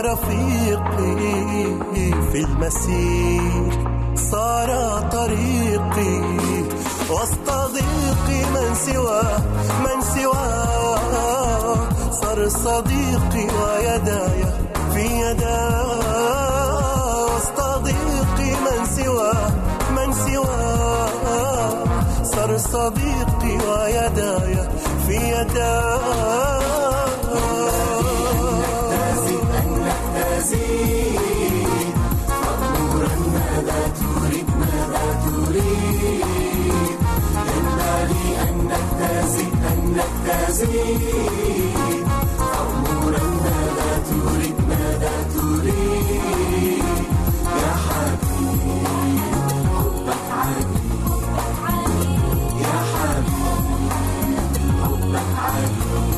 رفيقي 0.00 1.16
في 2.32 2.40
المسير 2.44 3.72
صار 4.30 4.70
طريقي 5.12 6.20
وسط 7.10 7.48
ضيقي 7.72 8.40
من 8.54 8.74
سواه 8.74 9.38
من 9.84 10.00
سواه 10.14 11.76
صار 12.10 12.48
صديقي 12.48 13.46
ويداي 13.60 14.44
في 14.94 15.04
يداه 15.20 16.46
وسط 17.36 17.60
ضيقي 17.78 18.50
من 18.64 18.84
سواه 18.96 19.50
من 19.96 20.12
سواه 20.12 21.84
صار 22.24 22.56
صديقي 22.58 23.54
ويداي 23.68 24.56
في 25.06 25.16
يداه 25.16 26.49
نجتازي 39.90 40.96
أمورا 42.60 43.24
ماذا 43.44 44.02
تريد 44.10 44.54
ماذا 44.68 45.14
تريد 45.34 46.84
يا 47.62 47.72
حبيبي 47.84 48.80
حبك 49.76 50.24
عجيب 50.30 50.70
يا 52.60 52.78
حبيبي 52.92 54.38
حبك 54.82 55.30
عجيب 55.38 56.10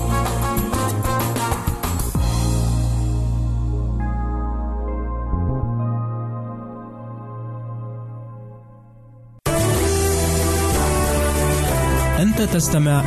أنت 12.19 12.43
تستمع 12.43 13.03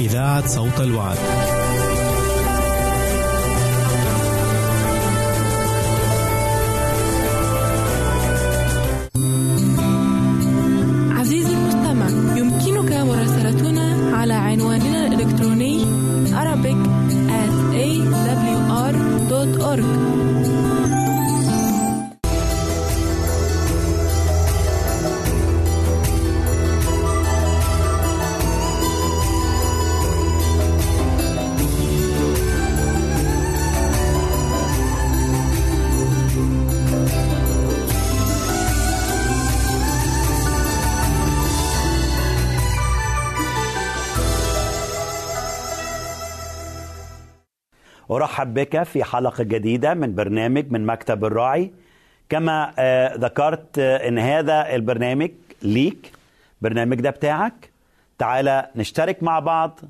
إذاعة 0.00 0.46
صوت 0.46 0.80
الوعد. 0.80 1.65
أرحب 48.46 48.54
بك 48.54 48.82
في 48.82 49.04
حلقة 49.04 49.44
جديدة 49.44 49.94
من 49.94 50.14
برنامج 50.14 50.70
من 50.70 50.86
مكتب 50.86 51.24
الراعي. 51.24 51.72
كما 52.28 52.72
آه، 52.78 53.16
ذكرت 53.16 53.78
آه، 53.78 54.08
أن 54.08 54.18
هذا 54.18 54.74
البرنامج 54.74 55.30
ليك 55.62 56.12
برنامج 56.62 57.00
ده 57.00 57.10
بتاعك. 57.10 57.70
تعالى 58.18 58.70
نشترك 58.76 59.22
مع 59.22 59.38
بعض 59.38 59.80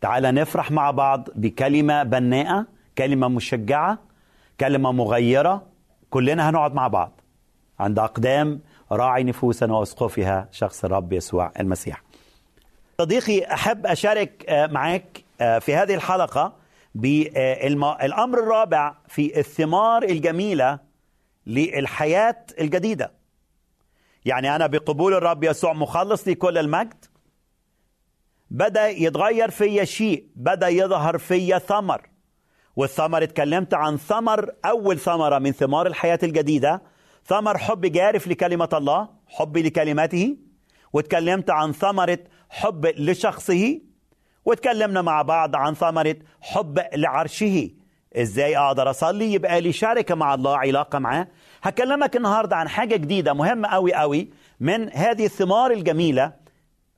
تعالى 0.00 0.32
نفرح 0.32 0.70
مع 0.70 0.90
بعض 0.90 1.28
بكلمة 1.34 2.02
بناءة 2.02 2.66
كلمة 2.98 3.28
مشجعة 3.28 3.98
كلمة 4.60 4.92
مغيرة. 4.92 5.62
كلنا 6.10 6.50
هنقعد 6.50 6.74
مع 6.74 6.88
بعض. 6.88 7.20
عند 7.80 7.98
أقدام 7.98 8.60
راعي 8.92 9.24
نفوسنا 9.24 9.74
وأسقفها 9.74 10.48
شخص 10.52 10.84
الرب 10.84 11.12
يسوع 11.12 11.52
المسيح. 11.60 12.02
صديقي 13.00 13.54
أحب 13.54 13.86
أشارك 13.86 14.44
آه، 14.48 15.02
آه، 15.40 15.58
في 15.58 15.74
هذه 15.74 15.94
الحلقة 15.94 16.61
بالأمر 16.94 18.38
الرابع 18.38 18.94
في 19.08 19.40
الثمار 19.40 20.02
الجميلة 20.02 20.78
للحياة 21.46 22.46
الجديدة. 22.60 23.12
يعني 24.24 24.56
أنا 24.56 24.66
بقبول 24.66 25.14
الرب 25.14 25.44
يسوع 25.44 25.72
مخلص 25.72 26.28
لكل 26.28 26.58
المجد. 26.58 27.04
بدأ 28.50 28.88
يتغير 28.88 29.50
فيا 29.50 29.84
شيء 29.84 30.26
بدأ 30.36 30.68
يظهر 30.68 31.18
فيا 31.18 31.58
ثمر. 31.58 32.08
والثمر 32.76 33.22
اتكلمت 33.22 33.74
عن 33.74 33.96
ثمر 33.96 34.50
أول 34.64 34.98
ثمرة 34.98 35.38
من 35.38 35.52
ثمار 35.52 35.86
الحياة 35.86 36.18
الجديدة. 36.22 36.82
ثمر 37.24 37.58
حب 37.58 37.80
جارف 37.80 38.28
لكلمة 38.28 38.68
الله 38.72 39.08
حب 39.26 39.58
لكلماته. 39.58 40.36
واتكلمت 40.92 41.50
عن 41.50 41.72
ثمرة 41.72 42.18
حب 42.50 42.86
لشخصه. 42.86 43.80
واتكلمنا 44.44 45.02
مع 45.02 45.22
بعض 45.22 45.56
عن 45.56 45.74
ثمرة 45.74 46.16
حب 46.40 46.80
لعرشه. 46.94 47.70
إزاي 48.16 48.56
أقدر 48.56 48.90
أصلي؟ 48.90 49.32
يبقى 49.32 49.60
لي 49.60 49.72
شركة 49.72 50.14
مع 50.14 50.34
الله 50.34 50.58
علاقة 50.58 50.98
معاه. 50.98 51.28
هكلمك 51.62 52.16
النهاردة 52.16 52.56
عن 52.56 52.68
حاجة 52.68 52.96
جديدة 52.96 53.32
مهمة 53.32 53.68
قوي 53.68 53.94
قوي 53.94 54.30
من 54.60 54.92
هذه 54.92 55.24
الثمار 55.24 55.70
الجميلة 55.70 56.32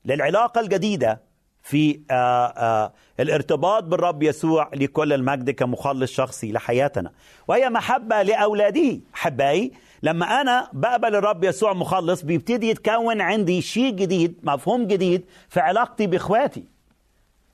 للعلاقة 0.04 0.60
الجديدة 0.60 1.20
في 1.62 2.00
آآ 2.10 2.54
آآ 2.56 2.92
الارتباط 3.20 3.82
بالرب 3.84 4.22
يسوع 4.22 4.70
لكل 4.74 5.12
المجد 5.12 5.50
كمخلص 5.50 6.12
شخصي 6.12 6.52
لحياتنا. 6.52 7.12
وهي 7.48 7.70
محبة 7.70 8.22
لأولاده. 8.22 9.00
أحبائي 9.14 9.72
لما 10.02 10.40
أنا 10.40 10.68
بقبل 10.72 11.14
الرب 11.16 11.44
يسوع 11.44 11.72
مخلص 11.72 12.22
بيبتدي 12.22 12.70
يتكون 12.70 13.20
عندي 13.20 13.62
شيء 13.62 13.90
جديد 13.90 14.40
مفهوم 14.42 14.86
جديد 14.86 15.24
في 15.48 15.60
علاقتي 15.60 16.06
بإخواتي. 16.06 16.73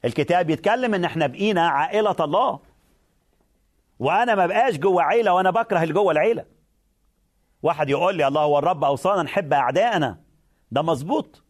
الكتاب 0.05 0.51
يتكلم 0.51 0.95
إن 0.95 1.05
إحنا 1.05 1.27
بقينا 1.27 1.69
عائلة 1.69 2.17
الله. 2.21 2.61
وأنا 3.99 4.35
ما 4.35 4.47
بقاش 4.47 4.77
جوه 4.77 5.03
عيلة 5.03 5.33
وأنا 5.33 5.51
بكره 5.51 5.83
اللي 5.83 5.95
جوه 5.95 6.13
العيلة. 6.13 6.45
واحد 7.63 7.91
يقول 7.91 8.15
لي 8.15 8.27
الله 8.27 8.41
هو 8.41 8.59
الرب 8.59 8.85
أوصانا 8.85 9.23
نحب 9.23 9.53
أعدائنا. 9.53 10.21
ده 10.71 10.83
مظبوط. 10.83 11.43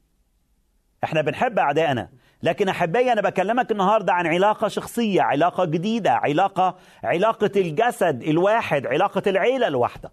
إحنا 1.04 1.20
بنحب 1.20 1.58
أعدائنا. 1.58 2.08
لكن 2.42 2.68
أحبائي 2.68 3.12
أنا 3.12 3.20
بكلمك 3.20 3.72
النهارده 3.72 4.12
عن 4.12 4.26
علاقة 4.26 4.68
شخصية 4.68 5.22
علاقة 5.22 5.64
جديدة 5.64 6.12
علاقة 6.12 6.76
علاقة 7.04 7.50
الجسد 7.56 8.22
الواحد 8.22 8.86
علاقة 8.86 9.22
العيلة 9.26 9.66
الواحدة. 9.66 10.12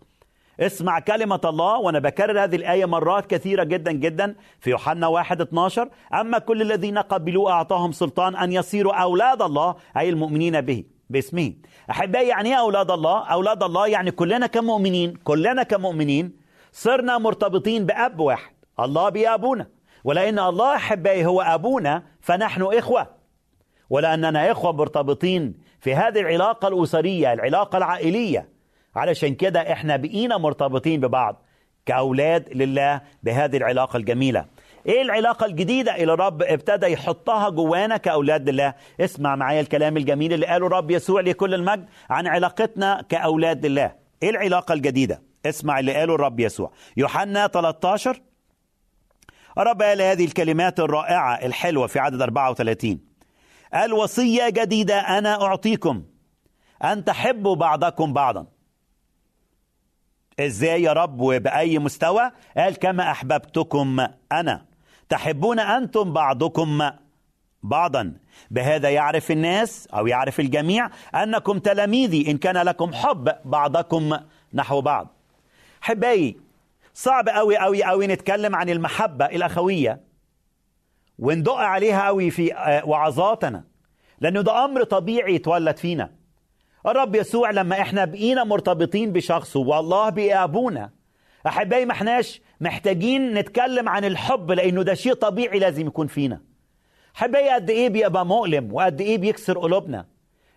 اسمع 0.60 1.00
كلمة 1.00 1.42
الله 1.46 1.80
وأنا 1.80 2.00
بكرر 2.00 2.44
هذه 2.44 2.56
الآية 2.56 2.86
مرات 2.86 3.26
كثيرة 3.26 3.64
جدا 3.64 3.92
جدا 3.92 4.36
في 4.60 4.70
يوحنا 4.70 5.08
1 5.08 5.42
12 5.42 5.90
أما 6.14 6.38
كل 6.38 6.62
الذين 6.62 6.98
قبلوه 6.98 7.52
أعطاهم 7.52 7.92
سلطان 7.92 8.36
أن 8.36 8.52
يصيروا 8.52 8.94
أولاد 8.94 9.42
الله 9.42 9.76
أي 9.98 10.10
المؤمنين 10.10 10.62
به 10.62 10.84
باسمه. 11.10 11.54
أحبائي 11.90 12.28
يعني 12.28 12.50
إيه 12.50 12.56
أولاد 12.60 12.92
الله؟ 12.92 13.24
أولاد 13.24 13.64
الله 13.64 13.88
يعني 13.88 14.12
كلنا 14.12 14.48
كمؤمنين 14.48 15.16
كلنا 15.24 15.64
كمؤمنين 15.64 16.36
صرنا 16.72 17.18
مرتبطين 17.18 17.86
بأب 17.86 18.20
واحد 18.20 18.54
الله 18.80 19.10
بأبونا. 19.10 19.68
ولأن 20.04 20.40
الله 20.40 20.76
أحبائي 20.76 21.26
هو 21.26 21.42
أبونا 21.42 22.04
فنحن 22.22 22.62
إخوة. 22.62 23.08
ولأننا 23.90 24.52
إخوة 24.52 24.72
مرتبطين 24.72 25.54
في 25.80 25.96
هذه 25.96 26.20
العلاقة 26.20 26.68
الأسرية 26.68 27.34
العلاقة 27.34 27.78
العائلية. 27.78 28.57
علشان 28.98 29.36
كده 29.36 29.72
إحنا 29.72 29.96
بقينا 29.96 30.38
مرتبطين 30.38 31.00
ببعض 31.00 31.42
كأولاد 31.86 32.50
لله 32.54 33.02
بهذه 33.24 33.58
العلاقة 33.58 33.98
الجميلة. 33.98 34.46
إيه 34.86 35.02
العلاقة 35.02 35.46
الجديدة 35.46 35.96
اللي 35.96 36.14
الرب 36.14 36.42
ابتدى 36.44 36.86
يحطها 36.86 37.50
جوانا 37.50 37.98
كأولاد 37.98 38.50
الله 38.50 38.74
اسمع 39.02 39.36
معايا 39.36 39.62
الكلام 39.62 39.98
الجميل 39.98 40.34
اللي 40.34 40.46
قاله 40.46 40.68
الرب 40.68 40.92
يسوع 40.92 41.22
لكل 41.22 41.54
المجد 41.54 41.86
عن 42.10 42.28
علاقتنا 42.28 43.06
كأولاد 43.10 43.66
الله 43.66 43.92
إيه 44.24 44.30
العلاقة 44.30 44.74
الجديدة؟ 44.74 45.22
اسمع 45.46 45.80
اللي 45.80 45.94
قاله 45.94 46.16
الرب 46.16 46.40
يسوع. 46.40 46.72
يوحنا 46.98 47.48
13 47.48 48.22
الرب 49.58 49.82
قال 49.82 50.02
هذه 50.02 50.26
الكلمات 50.26 50.80
الرائعة 50.80 51.34
الحلوة 51.36 51.88
في 51.88 52.00
عدد 52.00 52.22
34 52.22 53.00
قال 53.74 53.94
وصية 53.94 54.50
جديدة 54.50 55.00
أنا 55.00 55.42
أعطيكم. 55.46 56.04
أن 56.84 57.04
تحبوا 57.06 57.56
بعضكم 57.56 58.14
بعضا. 58.14 58.46
إزاي 60.40 60.84
يا 60.84 60.94
رب 60.94 61.22
وبأي 61.22 61.80
مستوى؟ 61.80 62.32
قال 62.58 62.76
كما 62.76 63.12
أحببتكم 63.12 64.08
أنا. 64.32 64.66
تحبون 65.10 65.60
أنتم 65.60 66.14
بعضكم 66.14 66.92
بعضا. 67.64 68.14
بهذا 68.52 68.90
يعرف 68.90 69.32
الناس 69.32 69.88
أو 69.88 70.08
يعرف 70.08 70.40
الجميع 70.40 70.90
أنكم 71.16 71.60
تلاميذي 71.60 72.32
إن 72.32 72.38
كان 72.38 72.58
لكم 72.58 72.94
حب 72.94 73.36
بعضكم 73.46 74.18
نحو 74.54 74.82
بعض. 74.82 75.08
حبايي 75.82 76.38
صعب 76.94 77.30
قوي 77.30 77.58
قوي 77.58 77.84
قوي 77.84 78.08
نتكلم 78.08 78.56
عن 78.56 78.70
المحبة 78.70 79.26
الأخوية. 79.26 80.02
وندق 81.20 81.56
عليها 81.56 82.06
قوي 82.06 82.32
في 82.32 82.54
آه، 82.56 82.86
وعظاتنا. 82.86 83.64
لأنه 84.20 84.42
ده 84.42 84.66
أمر 84.66 84.84
طبيعي 84.84 85.36
يتولد 85.36 85.78
فينا. 85.78 86.10
الرب 86.88 87.16
يسوع 87.16 87.52
لما 87.52 87.82
إحنا 87.82 88.06
بقينا 88.06 88.44
مرتبطين 88.44 89.12
بشخصه 89.14 89.60
والله 89.60 90.10
بقى 90.10 90.44
ابونا 90.44 90.90
أحبائي 91.48 91.86
ما 91.86 91.92
احناش 91.92 92.42
محتاجين 92.62 93.34
نتكلم 93.34 93.90
عن 93.90 94.06
الحب 94.06 94.52
لأنه 94.52 94.84
ده 94.84 94.94
شيء 94.94 95.14
طبيعي 95.14 95.60
لازم 95.60 95.88
يكون 95.88 96.08
فينا. 96.08 96.42
أحبائي 97.18 97.50
قد 97.50 97.70
إيه 97.70 97.90
بيبقى 97.90 98.26
مؤلم 98.26 98.74
وقد 98.74 99.02
إيه 99.02 99.18
بيكسر 99.18 99.58
قلوبنا؟ 99.60 100.06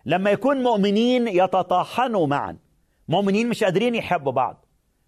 لما 0.05 0.31
يكون 0.31 0.63
مؤمنين 0.63 1.27
يتطاحنوا 1.27 2.27
معا. 2.27 2.57
مؤمنين 3.07 3.49
مش 3.49 3.63
قادرين 3.63 3.95
يحبوا 3.95 4.31
بعض. 4.31 4.65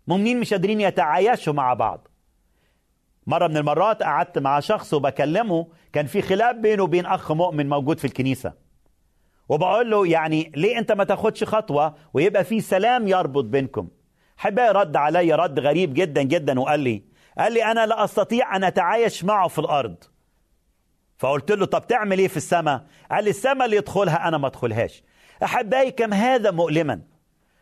مؤمنين 0.07 0.39
مش 0.39 0.53
قادرين 0.53 0.81
يتعايشوا 0.81 1.53
مع 1.53 1.73
بعض. 1.73 2.07
مرة 3.27 3.47
من 3.47 3.57
المرات 3.57 4.03
قعدت 4.03 4.39
مع 4.39 4.59
شخص 4.59 4.93
وبكلمه 4.93 5.67
كان 5.93 6.05
في 6.05 6.21
خلاف 6.21 6.55
بينه 6.55 6.83
وبين 6.83 7.05
أخ 7.05 7.31
مؤمن 7.31 7.69
موجود 7.69 7.99
في 7.99 8.05
الكنيسة. 8.05 8.62
وبقول 9.53 9.91
له 9.91 10.07
يعني 10.07 10.51
ليه 10.55 10.77
انت 10.79 10.91
ما 10.91 11.03
تاخدش 11.03 11.43
خطوة 11.43 11.95
ويبقى 12.13 12.43
في 12.43 12.61
سلام 12.61 13.07
يربط 13.07 13.43
بينكم؟ 13.43 13.87
حبايبي 14.37 14.79
رد 14.79 14.95
علي 14.95 15.33
رد 15.33 15.59
غريب 15.59 15.93
جدا 15.93 16.21
جدا 16.21 16.59
وقال 16.59 16.79
لي 16.79 17.03
قال 17.37 17.53
لي 17.53 17.63
أنا 17.63 17.85
لا 17.85 18.03
أستطيع 18.03 18.55
أن 18.55 18.63
أتعايش 18.63 19.23
معه 19.23 19.47
في 19.47 19.59
الأرض. 19.59 19.95
فقلت 21.17 21.51
له 21.51 21.65
طب 21.65 21.87
تعمل 21.87 22.19
إيه 22.19 22.27
في 22.27 22.37
السماء؟ 22.37 22.83
قال 23.11 23.23
لي 23.23 23.29
السماء 23.29 23.65
اللي 23.65 23.77
يدخلها 23.77 24.27
أنا 24.27 24.37
ما 24.37 24.47
أدخلهاش. 24.47 25.03
أحبائي 25.43 25.91
كم 25.91 26.13
هذا 26.13 26.51
مؤلما؟ 26.51 27.01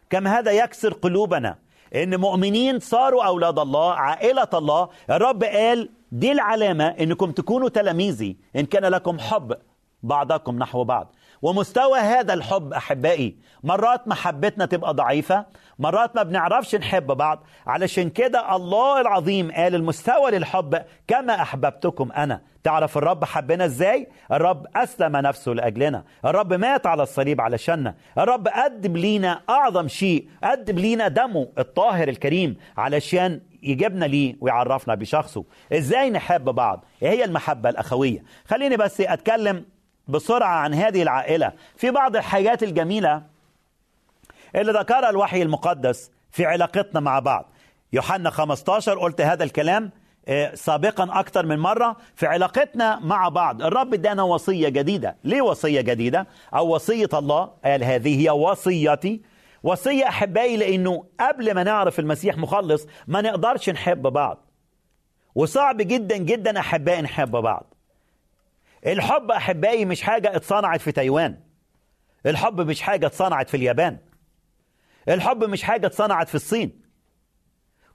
كم 0.10 0.28
هذا 0.28 0.52
يكسر 0.52 0.94
قلوبنا 0.94 1.58
إن 1.96 2.20
مؤمنين 2.20 2.80
صاروا 2.80 3.24
أولاد 3.24 3.60
الله 3.60 3.94
عائلة 3.94 4.50
الله. 4.54 4.90
الرب 5.10 5.44
قال 5.44 5.90
دي 6.12 6.32
العلامة 6.32 6.88
إنكم 6.88 7.32
تكونوا 7.32 7.70
تلاميذي 7.70 8.38
إن 8.56 8.66
كان 8.66 8.86
لكم 8.86 9.20
حب 9.20 9.58
بعضكم 10.04 10.58
نحو 10.58 10.84
بعض. 10.84 11.16
ومستوى 11.42 12.00
هذا 12.00 12.34
الحب 12.34 12.74
أحبائي 12.74 13.38
مرات 13.64 14.08
محبتنا 14.08 14.66
تبقى 14.66 14.94
ضعيفة 14.94 15.46
مرات 15.80 16.16
ما 16.16 16.24
بنعرفش 16.24 16.76
نحب 16.76 17.08
بعض 17.08 17.44
علشان 17.68 18.10
كده 18.10 18.56
الله 18.56 19.02
العظيم 19.02 19.52
قال 19.52 19.76
المستوى 19.76 20.32
للحب 20.32 20.82
كما 21.08 21.42
أحببتكم 21.42 22.12
أنا. 22.12 22.42
تعرف 22.64 22.98
الرب 22.98 23.26
حبنا 23.26 23.66
إزاي؟ 23.66 24.08
الرب 24.32 24.68
أسلم 24.76 25.18
نفسه 25.18 25.52
لأجلنا. 25.52 26.04
الرب 26.26 26.54
مات 26.54 26.88
على 26.88 27.04
الصليب 27.04 27.42
علشاننا. 27.42 27.96
الرب 28.18 28.48
قدم 28.48 28.98
لينا 28.98 29.42
أعظم 29.50 29.88
شيء 29.88 30.28
قدم 30.44 30.76
لينا 30.76 31.08
دمه 31.08 31.48
الطاهر 31.58 32.08
الكريم 32.08 32.58
علشان 32.78 33.42
يجيبنا 33.64 34.06
ليه 34.06 34.36
ويعرفنا 34.42 34.96
بشخصه. 34.96 35.46
إزاي 35.74 36.10
نحب 36.10 36.44
بعض؟ 36.46 36.86
إيه 37.02 37.10
هي 37.10 37.26
المحبة 37.26 37.70
الأخوية. 37.70 38.24
خليني 38.46 38.78
بس 38.78 39.02
أتكلم 39.02 39.66
بسرعة 40.12 40.56
عن 40.56 40.74
هذه 40.74 41.02
العائلة. 41.02 41.54
في 41.78 41.92
بعض 41.92 42.16
الحاجات 42.16 42.64
الجميلة 42.64 43.24
اللي 44.56 44.72
ذكرها 44.72 45.10
الوحي 45.10 45.42
المقدس 45.42 46.12
في 46.32 46.46
علاقتنا 46.46 47.00
مع 47.00 47.20
بعض. 47.20 47.52
يوحنا 47.94 48.30
15 48.30 49.00
قلت 49.00 49.22
هذا 49.22 49.44
الكلام 49.44 49.92
آه، 50.28 50.56
سابقا 50.56 51.20
أكثر 51.20 51.46
من 51.46 51.60
مرة 51.60 51.98
في 52.16 52.26
علاقتنا 52.28 53.00
مع 53.00 53.30
بعض. 53.30 53.62
الرب 53.62 53.94
إدانا 53.94 54.24
وصية 54.24 54.70
جديدة. 54.70 55.16
ليه 55.24 55.42
وصية 55.42 55.82
جديدة؟ 55.82 56.28
أو 56.56 56.76
وصية 56.76 57.10
الله 57.14 57.52
قال 57.66 57.84
هذه 57.84 58.22
هي 58.26 58.30
وصيتي. 58.30 59.22
وصية 59.64 60.08
أحبائي 60.08 60.58
لأنه 60.58 61.06
قبل 61.20 61.56
ما 61.56 61.64
نعرف 61.64 62.00
المسيح 62.00 62.38
مخلص 62.38 62.88
ما 63.08 63.22
نقدرش 63.22 63.70
نحب 63.70 64.02
بعض. 64.02 64.46
وصعب 65.36 65.78
جدا 65.78 66.18
جدا 66.18 66.60
أحبائي 66.60 67.02
نحب 67.02 67.32
بعض. 67.32 67.71
الحب 68.88 69.32
أحبائي 69.32 69.86
مش 69.86 70.02
حاجة 70.02 70.36
اتصنعت 70.36 70.82
في 70.82 70.92
تايوان. 70.92 71.38
الحب 72.26 72.62
مش 72.62 72.82
حاجة 72.82 73.06
اتصنعت 73.06 73.50
في 73.50 73.58
اليابان. 73.58 73.98
الحب 75.10 75.44
مش 75.44 75.64
حاجة 75.64 75.88
اتصنعت 75.88 76.30
في 76.30 76.36
الصين. 76.36 76.82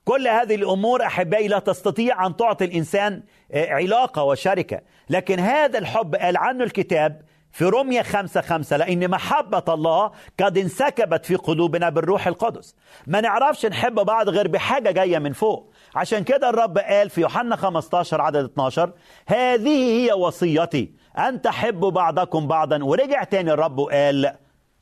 كل 0.05 0.27
هذه 0.27 0.55
الأمور 0.55 1.05
أحبائي 1.05 1.47
لا 1.47 1.59
تستطيع 1.59 2.25
أن 2.25 2.35
تعطي 2.35 2.65
الإنسان 2.65 3.23
آه، 3.51 3.73
علاقة 3.73 4.23
وشركة. 4.23 4.81
لكن 5.09 5.39
هذا 5.39 5.79
الحب 5.79 6.15
قال 6.15 6.37
عنه 6.37 6.63
الكتاب 6.63 7.21
في 7.51 7.65
رومية 7.65 8.01
خمسة 8.01 8.41
خمسة 8.41 8.77
لأن 8.77 9.09
محبة 9.09 9.63
الله 9.73 10.11
قد 10.39 10.57
انسكبت 10.57 11.25
في 11.25 11.35
قلوبنا 11.35 11.89
بالروح 11.89 12.27
القدس. 12.27 12.75
ما 13.07 13.21
نعرفش 13.21 13.65
نحب 13.65 13.93
بعض 13.95 14.29
غير 14.29 14.47
بحاجة 14.47 14.91
جاية 14.91 15.19
من 15.19 15.33
فوق. 15.33 15.73
عشان 15.97 16.23
كده 16.23 16.49
الرب 16.49 16.77
قال 16.77 17.09
في 17.09 17.21
يوحنا 17.21 17.55
15 17.55 18.21
عدد 18.21 18.43
12 18.43 18.93
هذه 19.27 20.05
هي 20.05 20.13
وصيتي 20.13 20.91
أن 21.17 21.41
تحبوا 21.41 21.91
بعضكم 21.91 22.47
بعضا. 22.47 22.83
ورجع 22.83 23.23
تاني 23.23 23.51
الرب 23.51 23.77
وقال 23.77 24.35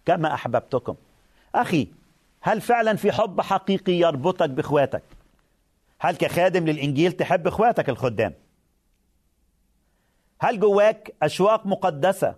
كما 0.06 0.34
أحببتكم. 0.34 0.96
أخي 1.56 1.88
هل 2.42 2.62
فعلا 2.62 2.96
في 2.96 3.12
حب 3.12 3.42
حقيقي 3.42 3.94
يربطك 3.94 4.50
بإخواتك؟ 4.50 5.04
هل 6.00 6.16
كخادم 6.16 6.66
للإنجيل 6.66 7.12
تحب 7.12 7.48
إخواتك 7.48 7.90
الخدام؟ 7.90 8.34
هل 10.40 10.60
جواك 10.60 11.16
أشواق 11.24 11.66
مقدسة 11.66 12.36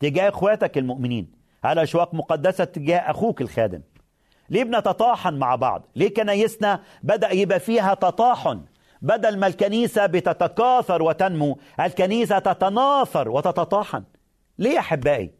تجاه 0.00 0.28
إخواتك 0.28 0.78
المؤمنين؟ 0.78 1.32
هل 1.64 1.78
أشواق 1.78 2.14
مقدسة 2.14 2.64
تجاه 2.64 2.98
أخوك 2.98 3.40
الخادم؟ 3.40 3.80
ليه 4.48 4.64
بنتطاحن 4.64 5.34
مع 5.34 5.54
بعض 5.56 5.86
ليه 5.96 6.14
كنايسنا 6.14 6.82
بدأ 7.02 7.30
يبقى 7.32 7.60
فيها 7.60 7.94
تطاحن 7.94 8.60
بدل 9.02 9.38
ما 9.38 9.46
الكنيسة 9.46 10.06
بتتكاثر 10.06 11.02
وتنمو 11.02 11.58
الكنيسة 11.80 12.38
تتناثر 12.38 13.28
وتتطاحن 13.28 14.04
ليه 14.58 14.70
يا 14.70 14.78
أحبائي 14.78 15.30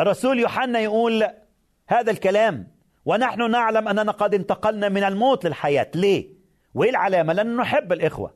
الرسول 0.00 0.38
يوحنا 0.38 0.78
يقول 0.78 1.26
هذا 1.88 2.10
الكلام 2.10 2.68
ونحن 3.04 3.50
نعلم 3.50 3.88
أننا 3.88 4.12
قد 4.12 4.34
انتقلنا 4.34 4.88
من 4.88 5.04
الموت 5.04 5.46
للحياة 5.46 5.90
ليه؟ 5.94 6.28
وإيه 6.74 6.90
العلامة؟ 6.90 7.32
لأننا 7.32 7.62
نحب 7.62 7.92
الإخوة 7.92 8.34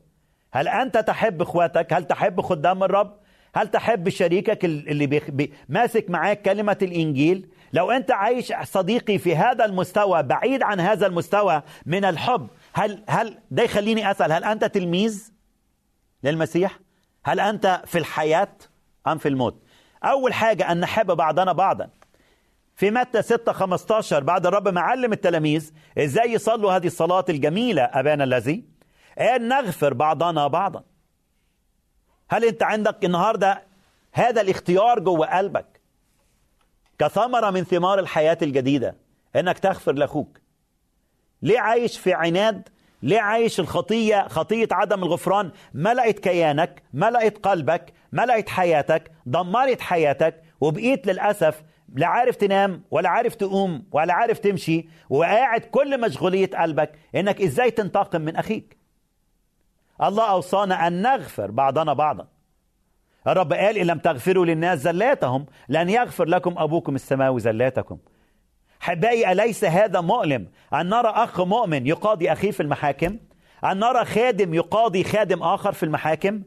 هل 0.53 0.67
أنت 0.67 0.97
تحب 0.97 1.41
إخواتك؟ 1.41 1.93
هل 1.93 2.03
تحب 2.03 2.41
خدام 2.41 2.83
الرب؟ 2.83 3.17
هل 3.55 3.67
تحب 3.67 4.09
شريكك 4.09 4.65
اللي. 4.65 5.07
بي... 5.07 5.53
ماسك 5.69 6.09
معاك 6.09 6.41
كلمة 6.41 6.77
الإنجيل؟ 6.81 7.49
لو 7.73 7.91
أنت 7.91 8.11
عايش 8.11 8.53
صديقي 8.63 9.17
في 9.17 9.35
هذا 9.35 9.65
المستوى 9.65 10.23
بعيد 10.23 10.63
عن 10.63 10.79
هذا 10.79 11.07
المستوى 11.07 11.61
من 11.85 12.05
الحب 12.05 12.47
هل 12.73 13.03
هل 13.09 13.39
ده 13.51 13.63
يخليني 13.63 14.11
أسأل 14.11 14.31
هل 14.31 14.43
أنت 14.43 14.65
تلميذ 14.65 15.31
للمسيح؟ 16.23 16.79
هل 17.23 17.39
أنت 17.39 17.81
في 17.85 17.97
الحياة 17.97 18.53
أم 19.07 19.17
في 19.17 19.29
الموت؟ 19.29 19.63
أول 20.03 20.33
حاجة 20.33 20.71
أن 20.71 20.79
نحب 20.79 21.05
بعضنا 21.11 21.51
بعضا 21.51 21.89
في 22.75 22.91
متى 22.91 23.21
6 23.21 23.51
15 23.51 24.23
بعد 24.23 24.45
الرب 24.45 24.67
ما 24.67 24.81
علم 24.81 25.13
التلاميذ 25.13 25.71
إزاي 25.97 26.33
يصلوا 26.33 26.71
هذه 26.71 26.87
الصلاة 26.87 27.25
الجميلة 27.29 27.83
أبانا 27.83 28.23
الذي 28.23 28.63
قال 29.17 29.47
نغفر 29.47 29.93
بعضنا 29.93 30.47
بعضا 30.47 30.83
هل 32.29 32.45
أنت 32.45 32.63
عندك 32.63 33.05
النهاردة 33.05 33.63
هذا 34.13 34.41
الاختيار 34.41 34.99
جوه 34.99 35.37
قلبك 35.37 35.80
كثمرة 37.01 37.49
من 37.49 37.63
ثمار 37.63 37.99
الحياة 37.99 38.37
الجديدة 38.41 38.95
إنك 39.35 39.59
تغفر 39.59 39.91
لأخوك. 39.91 40.37
ليه 41.41 41.59
عايش 41.59 41.99
في 41.99 42.13
عناد؟ 42.13 42.69
ليه 43.03 43.19
عايش 43.19 43.59
الخطية 43.59 44.27
خطية 44.27 44.67
عدم 44.71 45.03
الغفران؟ 45.03 45.51
ملأت 45.73 46.19
كيانك 46.19 46.83
ملأت 46.93 47.37
قلبك 47.37 47.93
ملأت 48.11 48.49
حياتك 48.49 49.11
دمرت 49.25 49.81
حياتك 49.81 50.43
وبقيت 50.61 51.07
للأسف 51.07 51.63
لا 51.95 52.07
عارف 52.07 52.35
تنام 52.35 52.83
ولا 52.91 53.09
عارف 53.09 53.35
تقوم 53.35 53.83
ولا 53.91 54.13
عارف 54.13 54.39
تمشي 54.39 54.89
وقاعد 55.09 55.61
كل 55.61 56.01
مشغولية 56.01 56.49
قلبك 56.49 56.91
إنك 57.15 57.41
إزاي 57.41 57.71
تنتقم 57.71 58.21
من 58.21 58.35
أخيك. 58.35 58.77
الله 60.03 60.31
أوصانا 60.31 60.87
أن 60.87 61.01
نغفر 61.01 61.51
بعضنا 61.51 61.93
بعضا. 61.93 62.27
الرب 63.27 63.53
قال 63.53 63.77
إن 63.77 63.87
لم 63.87 63.99
تغفروا 63.99 64.45
للناس 64.45 64.79
زلاتهم 64.79 65.45
لن 65.69 65.89
يغفر 65.89 66.25
لكم 66.25 66.55
أبوكم 66.57 66.95
السماوي 66.95 67.39
زلاتكم. 67.39 67.97
حبائي 68.79 69.31
أليس 69.31 69.63
هذا 69.63 70.01
مؤلم؟ 70.01 70.47
أن 70.73 70.89
نرى 70.89 71.09
أخ 71.09 71.41
مؤمن 71.41 71.87
يقاضي 71.87 72.31
أخيه 72.31 72.51
في 72.51 72.63
المحاكم؟ 72.63 73.17
أن 73.63 73.79
نرى 73.79 74.05
خادم 74.05 74.53
يقاضي 74.53 75.03
خادم 75.03 75.43
آخر 75.43 75.71
في 75.71 75.83
المحاكم؟ 75.83 76.41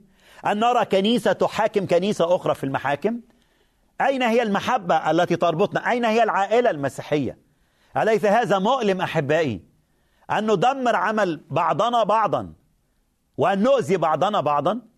أن 0.47 0.59
نرى 0.59 0.85
كنيسة 0.85 1.33
تحاكم 1.33 1.87
كنيسة 1.87 2.37
أخرى 2.37 2.55
في 2.55 2.64
المحاكم؟ 2.64 3.20
أين 4.01 4.22
هي 4.22 4.43
المحبة 4.43 5.11
التي 5.11 5.37
تربطنا؟ 5.37 5.91
أين 5.91 6.05
هي 6.05 6.22
العائلة 6.22 6.70
المسيحية؟ 6.70 7.39
أليس 7.97 8.25
هذا 8.25 8.59
مؤلم 8.59 9.01
أحبائي؟ 9.01 9.62
أن 10.31 10.53
ندمر 10.53 10.97
عمل 10.97 11.41
بعضنا 11.51 12.03
بعضا 12.03 12.53
وأن 13.37 13.62
نؤذي 13.62 13.97
بعضنا 13.97 14.41
بعضا؟ 14.41 14.93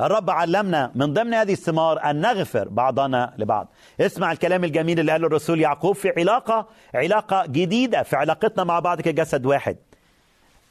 الرب 0.00 0.30
علمنا 0.30 0.92
من 0.94 1.12
ضمن 1.12 1.34
هذه 1.34 1.52
الثمار 1.52 2.10
أن 2.10 2.20
نغفر 2.20 2.68
بعضنا 2.68 3.34
لبعض. 3.38 3.72
اسمع 4.00 4.32
الكلام 4.32 4.64
الجميل 4.64 5.00
اللي 5.00 5.12
قاله 5.12 5.26
الرسول 5.26 5.60
يعقوب 5.60 5.94
في 5.94 6.12
علاقة 6.16 6.68
علاقة 6.94 7.46
جديدة 7.46 8.02
في 8.02 8.16
علاقتنا 8.16 8.64
مع 8.64 8.80
بعض 8.80 9.00
كجسد 9.00 9.46
واحد. 9.46 9.76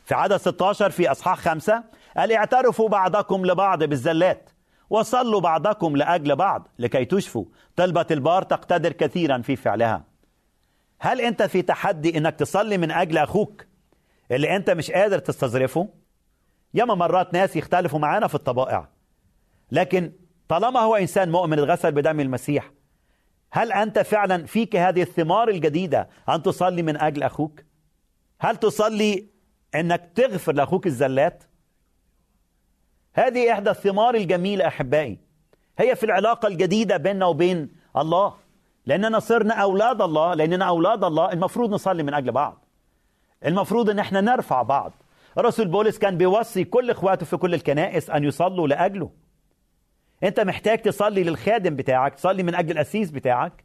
في 0.05 0.15
عدد 0.15 0.37
16 0.37 0.89
في 0.89 1.11
أصحاح 1.11 1.39
خمسة 1.39 1.83
قال 2.17 2.31
اعترفوا 2.31 2.89
بعضكم 2.89 3.45
لبعض 3.45 3.83
بالزلات 3.83 4.49
وصلوا 4.89 5.41
بعضكم 5.41 5.95
لأجل 5.95 6.35
بعض 6.35 6.67
لكي 6.79 7.05
تشفوا. 7.05 7.45
طلبة 7.75 8.05
البار 8.11 8.43
تقتدر 8.43 8.91
كثيرا 8.91 9.41
في 9.41 9.55
فعلها. 9.55 10.03
هل 10.99 11.21
أنت 11.21 11.43
في 11.43 11.61
تحدي 11.61 12.17
أنك 12.17 12.35
تصلي 12.35 12.77
من 12.77 12.91
أجل 12.91 13.17
أخوك 13.17 13.65
اللي 14.31 14.55
أنت 14.55 14.69
مش 14.69 14.91
قادر 14.91 15.19
تستظرفه؟ 15.19 15.89
ياما 16.73 16.95
مرات 16.95 17.33
ناس 17.33 17.55
يختلفوا 17.55 17.99
معانا 17.99 18.27
في 18.27 18.35
الطبائع. 18.35 18.98
لكن 19.71 20.11
طالما 20.47 20.79
هو 20.79 20.95
إنسان 20.95 21.31
مؤمن 21.31 21.59
اتغسل 21.59 21.91
بدم 21.91 22.19
المسيح 22.19 22.71
هل 23.51 23.71
أنت 23.71 23.99
فعلا 23.99 24.45
فيك 24.45 24.75
هذه 24.75 25.01
الثمار 25.01 25.49
الجديدة 25.49 26.09
أن 26.29 26.43
تصلي 26.43 26.81
من 26.81 26.97
أجل 26.97 27.23
أخوك؟ 27.23 27.63
هل 28.39 28.57
تصلي 28.57 29.27
أنك 29.75 30.11
تغفر 30.15 30.51
لأخوك 30.53 30.87
الزلات؟ 30.87 31.43
هذه 33.13 33.53
إحدى 33.53 33.69
الثمار 33.69 34.15
الجميلة 34.15 34.67
أحبائي 34.67 35.19
هي 35.77 35.95
في 35.95 36.03
العلاقة 36.03 36.47
الجديدة 36.47 36.97
بيننا 36.97 37.25
وبين 37.25 37.69
الله 37.97 38.33
لأننا 38.85 39.19
صرنا 39.19 39.53
أولاد 39.53 40.01
الله 40.01 40.33
لأننا 40.33 40.65
أولاد 40.65 41.03
الله 41.03 41.31
المفروض 41.31 41.69
نصلي 41.73 42.03
من 42.03 42.13
أجل 42.13 42.31
بعض 42.31 42.65
المفروض 43.45 43.89
أن 43.89 43.99
إحنا 43.99 44.21
نرفع 44.21 44.61
بعض. 44.61 44.93
رسول 45.37 45.67
بولس 45.67 45.97
كان 45.97 46.17
بيوصي 46.17 46.63
كل 46.63 46.89
إخواته 46.89 47.25
في 47.25 47.37
كل 47.37 47.53
الكنائس 47.53 48.09
أن 48.09 48.23
يصلوا 48.23 48.67
لأجله. 48.67 49.09
انت 50.23 50.39
محتاج 50.39 50.81
تصلي 50.81 51.23
للخادم 51.23 51.75
بتاعك 51.75 52.15
تصلي 52.15 52.43
من 52.43 52.55
أجل 52.55 52.71
الاسيس 52.71 53.11
بتاعك. 53.11 53.63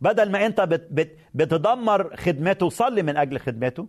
بدل 0.00 0.30
ما 0.30 0.46
انت 0.46 0.60
بت 0.60 0.88
بت 0.90 1.18
بتدمر 1.34 2.16
خدمته 2.16 2.68
صلي 2.68 3.02
من 3.02 3.16
أجل 3.16 3.38
خدمته. 3.38 3.88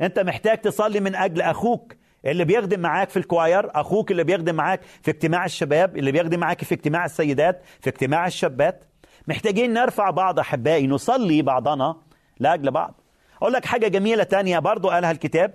انت 0.00 0.18
محتاج 0.18 0.58
تصلي 0.58 1.00
من 1.00 1.14
أجل 1.14 1.40
أخوك 1.40 1.94
اللي 2.24 2.44
بيخدم 2.44 2.80
معاك 2.80 3.10
في 3.10 3.16
الكواير 3.16 3.70
أخوك 3.80 4.10
اللي 4.10 4.24
بيخدم 4.24 4.54
معاك 4.54 4.80
في 5.02 5.10
اجتماع 5.10 5.44
الشباب 5.44 5.96
اللي 5.96 6.12
بيخدم 6.12 6.40
معاك 6.40 6.64
في 6.64 6.74
اجتماع 6.74 7.04
السيدات 7.04 7.62
في 7.80 7.90
اجتماع 7.90 8.26
الشابات. 8.26 8.84
محتاجين 9.28 9.72
نرفع 9.72 10.10
بعض 10.10 10.38
احبائي 10.38 10.86
نصلي 10.86 11.42
بعضنا 11.42 11.96
لأجل 12.40 12.70
بعض. 12.70 13.00
أقول 13.42 13.52
لك 13.52 13.64
حاجة 13.64 13.88
جميلة 13.88 14.22
تانية 14.22 14.58
برضو 14.58 14.88
قالها 14.88 15.10
الكتاب. 15.10 15.54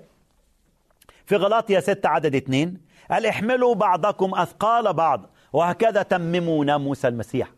في 1.25 1.35
غلاطيا 1.35 1.79
6 1.79 2.09
عدد 2.09 2.35
2 2.35 2.77
قال 3.11 3.25
احملوا 3.25 3.75
بعضكم 3.75 4.35
أثقال 4.35 4.93
بعض 4.93 5.29
وهكذا 5.53 6.01
تمموا 6.01 6.65
ناموس 6.65 7.05
المسيح 7.05 7.51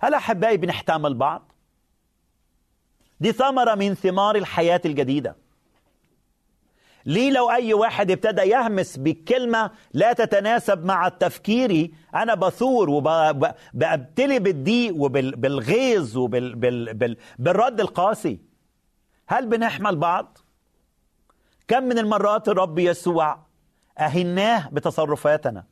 هل 0.00 0.14
أحبائي 0.14 0.56
بنحتمل 0.56 1.14
بعض؟ 1.14 1.52
دي 3.20 3.32
ثمرة 3.32 3.74
من 3.74 3.94
ثمار 3.94 4.36
الحياة 4.36 4.80
الجديدة 4.84 5.36
ليه 7.06 7.30
لو 7.30 7.50
أي 7.50 7.74
واحد 7.74 8.10
ابتدى 8.10 8.42
يهمس 8.42 8.96
بكلمة 8.96 9.70
لا 9.92 10.12
تتناسب 10.12 10.84
مع 10.84 11.08
تفكيري 11.08 11.94
أنا 12.14 12.34
بثور 12.34 12.90
وبابتلي 12.90 14.38
بالضيق 14.38 14.94
وبالغيظ 14.96 16.16
وبالرد 16.16 17.80
القاسي 17.80 18.38
هل 19.26 19.46
بنحمل 19.46 19.96
بعض؟ 19.96 20.38
كم 21.68 21.82
من 21.82 21.98
المرات 21.98 22.48
الرب 22.48 22.78
يسوع 22.78 23.47
أهناه 23.98 24.68
بتصرفاتنا. 24.72 25.64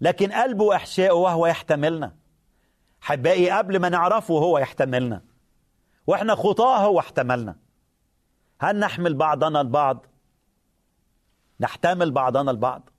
لكن 0.00 0.32
قلبه 0.32 0.76
إحشائه 0.76 1.12
وهو 1.12 1.46
يحتملنا. 1.46 2.14
حبائي 3.00 3.50
قبل 3.50 3.78
ما 3.78 3.88
نعرفه 3.88 4.34
هو 4.34 4.58
يحتملنا. 4.58 5.22
وإحنا 6.06 6.34
خطاه 6.34 6.84
هو 6.84 6.98
احتملنا. 6.98 7.56
هل 8.60 8.78
نحمل 8.78 9.14
بعضنا 9.14 9.60
البعض؟ 9.60 10.06
نحتمل 11.60 12.10
بعضنا 12.10 12.50
البعض. 12.50 12.90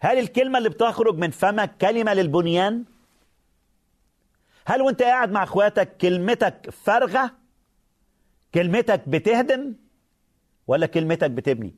هل 0.00 0.18
الكلمة 0.18 0.58
اللي 0.58 0.68
بتخرج 0.68 1.18
من 1.18 1.30
فمك 1.30 1.76
كلمة 1.76 2.14
للبنيان؟ 2.14 2.84
هل 4.66 4.82
وأنت 4.82 5.02
قاعد 5.02 5.30
مع 5.30 5.42
إخواتك 5.42 5.96
كلمتك 5.96 6.70
فارغة؟ 6.70 7.30
كلمتك 8.54 9.08
بتهدم 9.08 9.74
ولا 10.66 10.86
كلمتك 10.86 11.30
بتبني؟ 11.30 11.74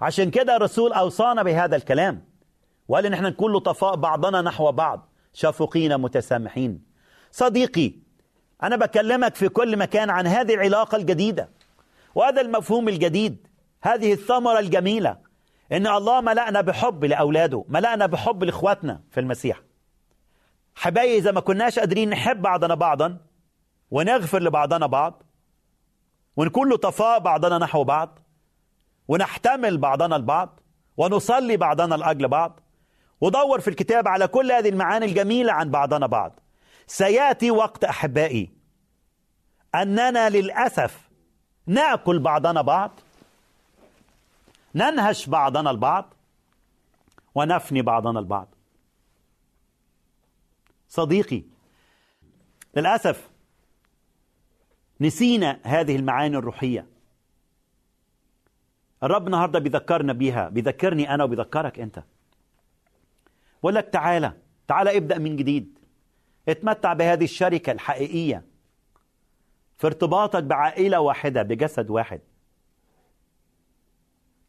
عشان 0.00 0.30
كده 0.30 0.56
الرسول 0.56 0.92
أوصانا 0.92 1.42
بهذا 1.42 1.76
الكلام. 1.76 2.24
وقال 2.88 3.06
إن 3.06 3.12
إحنا 3.12 3.30
نكون 3.30 3.52
لطفاء 3.52 3.96
بعضنا 3.96 4.42
نحو 4.42 4.72
بعض. 4.72 5.08
شفقين 5.32 5.98
متسامحين. 5.98 6.82
صديقي 7.30 7.92
أنا 8.62 8.76
بكلمك 8.76 9.34
في 9.34 9.48
كل 9.48 9.76
مكان 9.76 10.10
عن 10.10 10.26
هذه 10.26 10.54
العلاقة 10.54 10.96
الجديدة. 10.96 11.48
وهذا 12.14 12.40
المفهوم 12.40 12.88
الجديد 12.88 13.46
هذه 13.82 14.12
الثمرة 14.12 14.58
الجميلة. 14.58 15.16
إن 15.72 15.86
الله 15.86 16.20
ملأنا 16.20 16.60
بحب 16.60 17.04
لأولاده 17.04 17.64
ملأنا 17.68 18.06
بحب 18.06 18.44
لإخواتنا 18.44 19.00
في 19.10 19.20
المسيح. 19.20 19.60
حبايبي 20.74 21.18
إذا 21.18 21.32
ما 21.32 21.40
كناش 21.40 21.78
قادرين 21.78 22.10
نحب 22.10 22.42
بعضنا 22.42 22.74
بعضا 22.74 23.18
ونغفر 23.90 24.42
لبعضنا 24.42 24.86
بعض 24.86 25.22
ونكون 26.36 26.72
لطفاء 26.72 27.18
بعضنا 27.18 27.58
نحو 27.58 27.84
بعض 27.84 28.18
ونحتمل 29.08 29.78
بعضنا 29.78 30.16
البعض 30.16 30.60
ونصلي 30.96 31.56
بعضنا 31.56 31.94
لأجل 31.94 32.28
بعض 32.28 32.60
ودور 33.20 33.60
في 33.60 33.68
الكتاب 33.68 34.08
على 34.08 34.28
كل 34.28 34.52
هذه 34.52 34.68
المعاني 34.68 35.06
الجميلة 35.06 35.52
عن 35.52 35.70
بعضنا 35.70 36.06
بعض. 36.06 36.40
سيأتي 36.86 37.50
وقت 37.50 37.84
أحبائي 37.84 38.50
أننا 39.74 40.28
للأسف 40.28 41.08
نأكل 41.66 42.18
بعضنا 42.18 42.62
بعض 42.62 43.00
ننهش 44.74 45.26
بعضنا 45.26 45.70
البعض 45.70 46.14
ونفني 47.34 47.82
بعضنا 47.82 48.20
البعض. 48.20 48.48
صديقي 50.88 51.42
للأسف 52.76 53.30
نسينا 55.00 55.60
هذه 55.62 55.96
المعاني 55.96 56.36
الروحية. 56.36 56.86
الرب 59.02 59.26
النهاردة 59.26 59.58
بيذكرنا 59.58 60.12
بيها 60.12 60.48
بيذكرني 60.48 61.14
أنا 61.14 61.24
وبيذكرك 61.24 61.80
أنت. 61.80 62.02
بقول 63.62 63.74
لك 63.74 63.88
تعالى 63.88 64.32
تعالى 64.68 64.96
ابدأ 64.96 65.18
من 65.18 65.36
جديد. 65.36 65.78
اتمتع 66.48 66.92
بهذه 66.92 67.24
الشركة 67.24 67.72
الحقيقية 67.72 68.44
في 69.76 69.86
ارتباطك 69.86 70.42
بعائلة 70.42 71.00
واحدة 71.00 71.42
بجسد 71.42 71.90
واحد. 71.90 72.20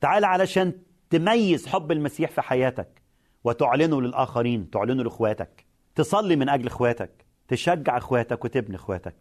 تعالى 0.01 0.27
علشان 0.27 0.73
تميز 1.09 1.67
حب 1.67 1.91
المسيح 1.91 2.31
في 2.31 2.41
حياتك 2.41 3.01
وتعلنه 3.43 4.01
للآخرين 4.01 4.69
تعلنه 4.69 5.03
لإخواتك. 5.03 5.65
تصلي 5.95 6.35
من 6.35 6.49
أجل 6.49 6.67
إخواتك 6.67 7.25
تشجع 7.47 7.97
إخواتك 7.97 8.45
وتبني 8.45 8.75
إخواتك. 8.75 9.15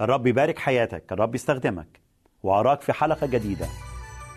الرب 0.00 0.26
يبارك 0.26 0.58
حياتك 0.58 1.12
الرب 1.12 1.34
يستخدمك 1.34 2.00
وأراك 2.42 2.80
في 2.80 2.92
حلقة 2.92 3.26
جديدة. 3.26 3.91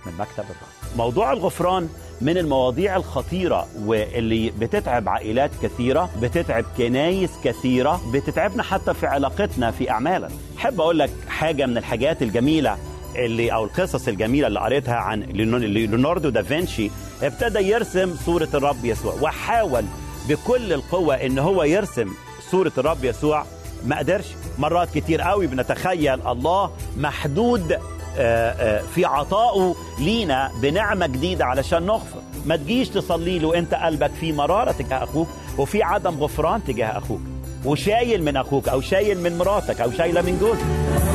من 0.06 0.14
مكتب 0.20 0.44
الرب 0.44 0.98
موضوع 0.98 1.34
الغفران 1.34 1.90
من 2.22 2.38
المواضيع 2.38 2.96
الخطيرة 2.96 3.68
واللي 3.86 4.50
بتتعب 4.60 5.10
عائلات 5.10 5.52
كثيرة 5.64 6.10
بتتعب 6.22 6.66
كنايس 6.78 7.30
كثيرة 7.44 8.02
بتتعبنا 8.14 8.64
حتى 8.64 8.94
في 8.94 9.08
علاقتنا 9.08 9.72
في 9.72 9.90
أعمالنا. 9.92 10.30
حب 10.58 10.82
أقول 10.82 11.00
لك 11.00 11.10
حاجة 11.28 11.66
من 11.66 11.78
الحاجات 11.78 12.22
الجميلة 12.22 12.78
اللي 13.16 13.54
أو 13.54 13.64
القصص 13.64 14.08
الجميلة 14.08 14.48
اللي 14.48 14.60
قريتها 14.60 14.96
عن 14.96 15.20
ليوناردو 15.22 16.30
دافنشي 16.30 16.90
ابتدى 17.24 17.60
يرسم 17.60 18.16
صورة 18.26 18.50
الرب 18.54 18.86
يسوع 18.86 19.14
وحاول 19.22 19.86
بكل 20.30 20.74
القوة 20.74 21.16
إن 21.16 21.40
هو 21.40 21.64
يرسم 21.64 22.14
صورة 22.52 22.72
الرب 22.78 23.04
يسوع. 23.06 23.46
ما 23.86 23.98
قدرش. 24.00 24.26
مرات 24.60 24.90
كتير 24.98 25.22
قوي 25.22 25.48
بنتخيل 25.48 26.28
الله 26.28 26.72
محدود 26.98 27.78
آه، 28.18 28.52
آه، 28.52 28.82
في 28.96 29.06
عطائه 29.06 29.76
لينا 30.00 30.52
بنعمة 30.62 31.08
جديدة 31.08 31.46
علشان 31.46 31.86
نغفر. 31.86 32.20
ما 32.46 32.56
تجيش 32.56 32.90
تصلي 32.90 33.40
له 33.40 33.58
انت 33.58 33.74
قلبك 33.74 34.12
في 34.20 34.32
مرارة 34.32 34.72
تجاه 34.72 35.04
أخوك 35.04 35.28
وفي 35.58 35.84
عدم 35.84 36.24
غفران 36.24 36.64
تجاه 36.64 36.98
أخوك. 36.98 37.22
وشايل 37.66 38.24
من 38.24 38.38
أخوك 38.38 38.70
أو 38.70 38.82
شايل 38.82 39.20
من 39.24 39.38
مراتك 39.38 39.82
أو 39.82 39.92
شايلة 39.92 40.22
من 40.22 40.38
جوزك. 40.40 41.15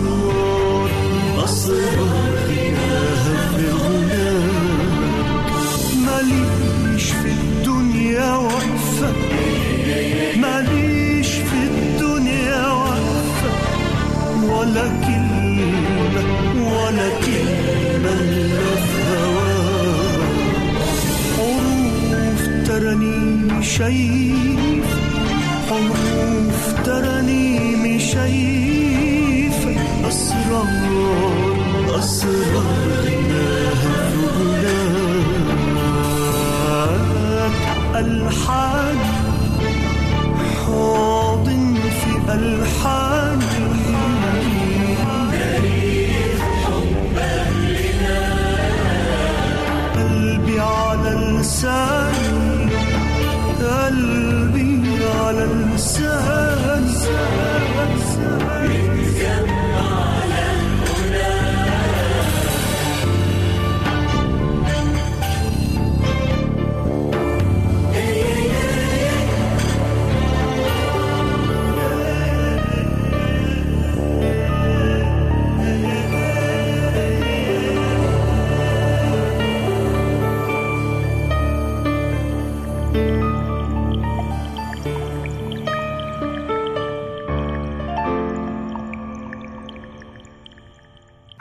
you 0.00 0.39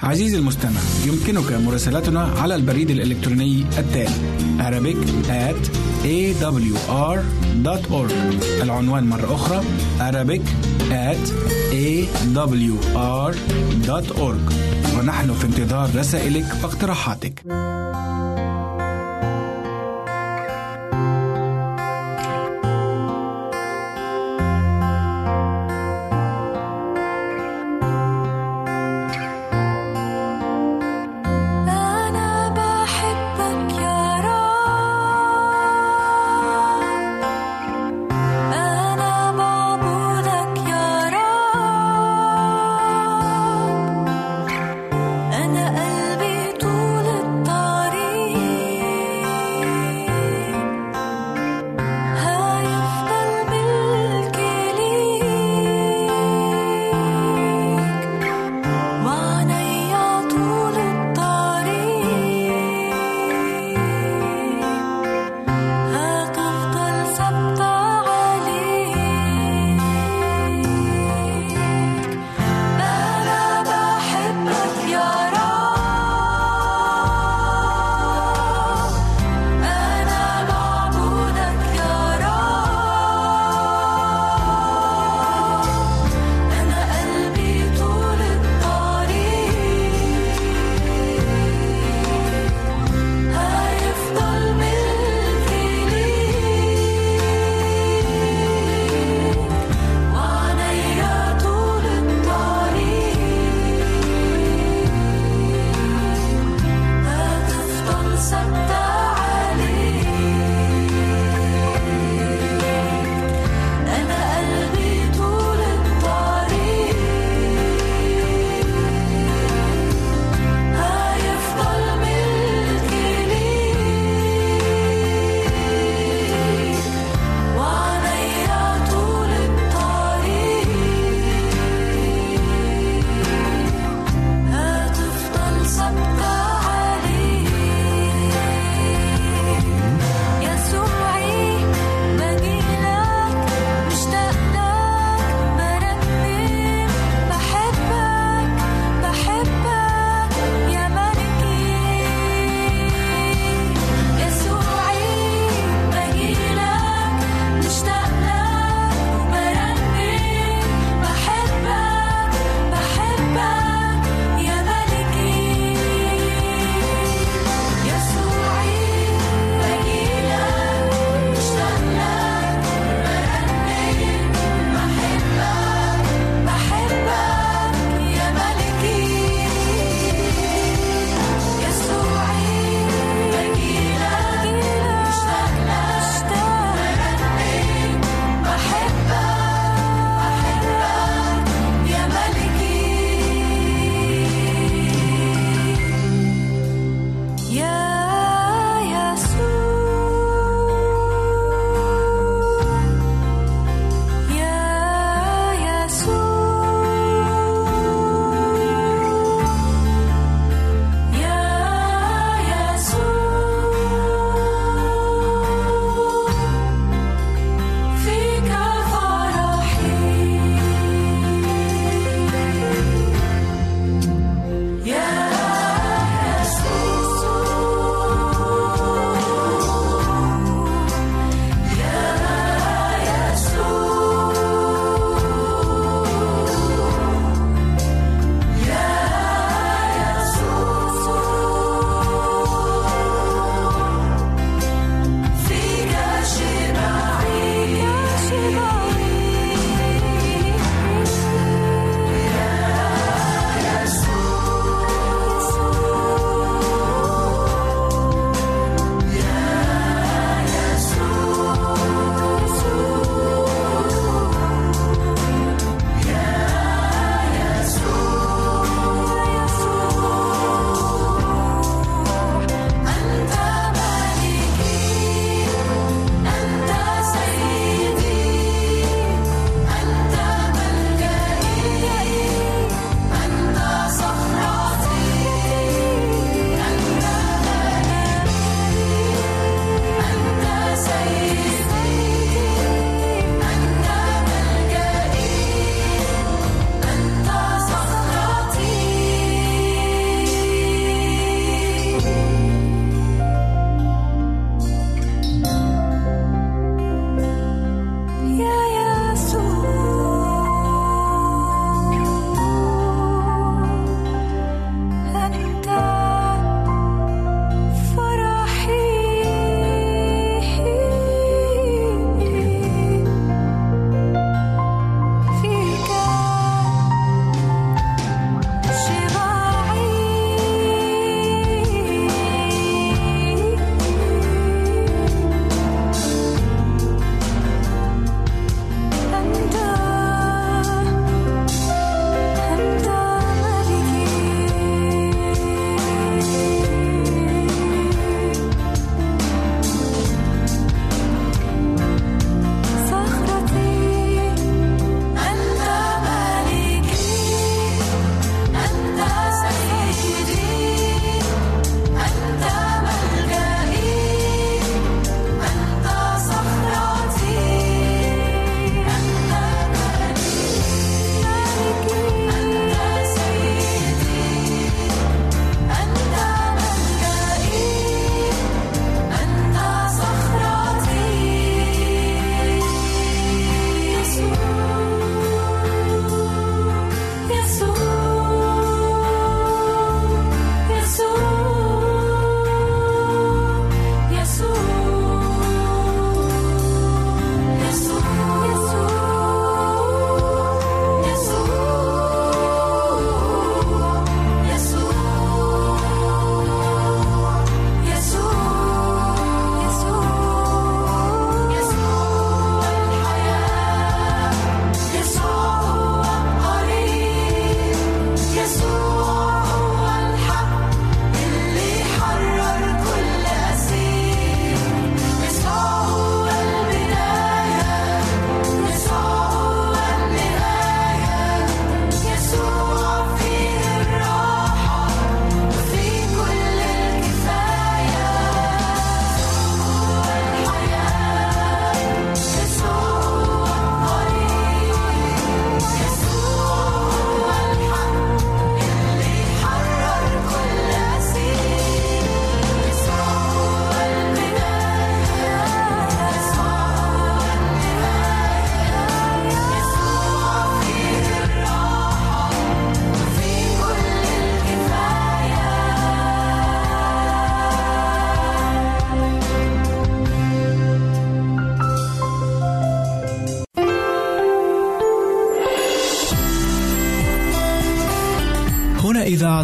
عزيزي 0.09 0.37
المستمع 0.37 0.79
يمكنك 1.07 1.51
مراسلتنا 1.51 2.21
على 2.21 2.55
البريد 2.55 2.89
الإلكتروني 2.89 3.65
التالي 3.77 4.39
Arabic 4.59 4.97
at 5.29 5.69
awr.org 6.03 8.11
العنوان 8.63 9.03
مرة 9.03 9.35
أخرى 9.35 9.61
Arabic 9.99 10.41
at 10.91 11.29
awr.org 11.73 13.27
ونحن 14.97 15.33
في 15.33 15.45
انتظار 15.45 15.89
رسائلك 15.95 16.45
واقتراحاتك. 16.63 17.41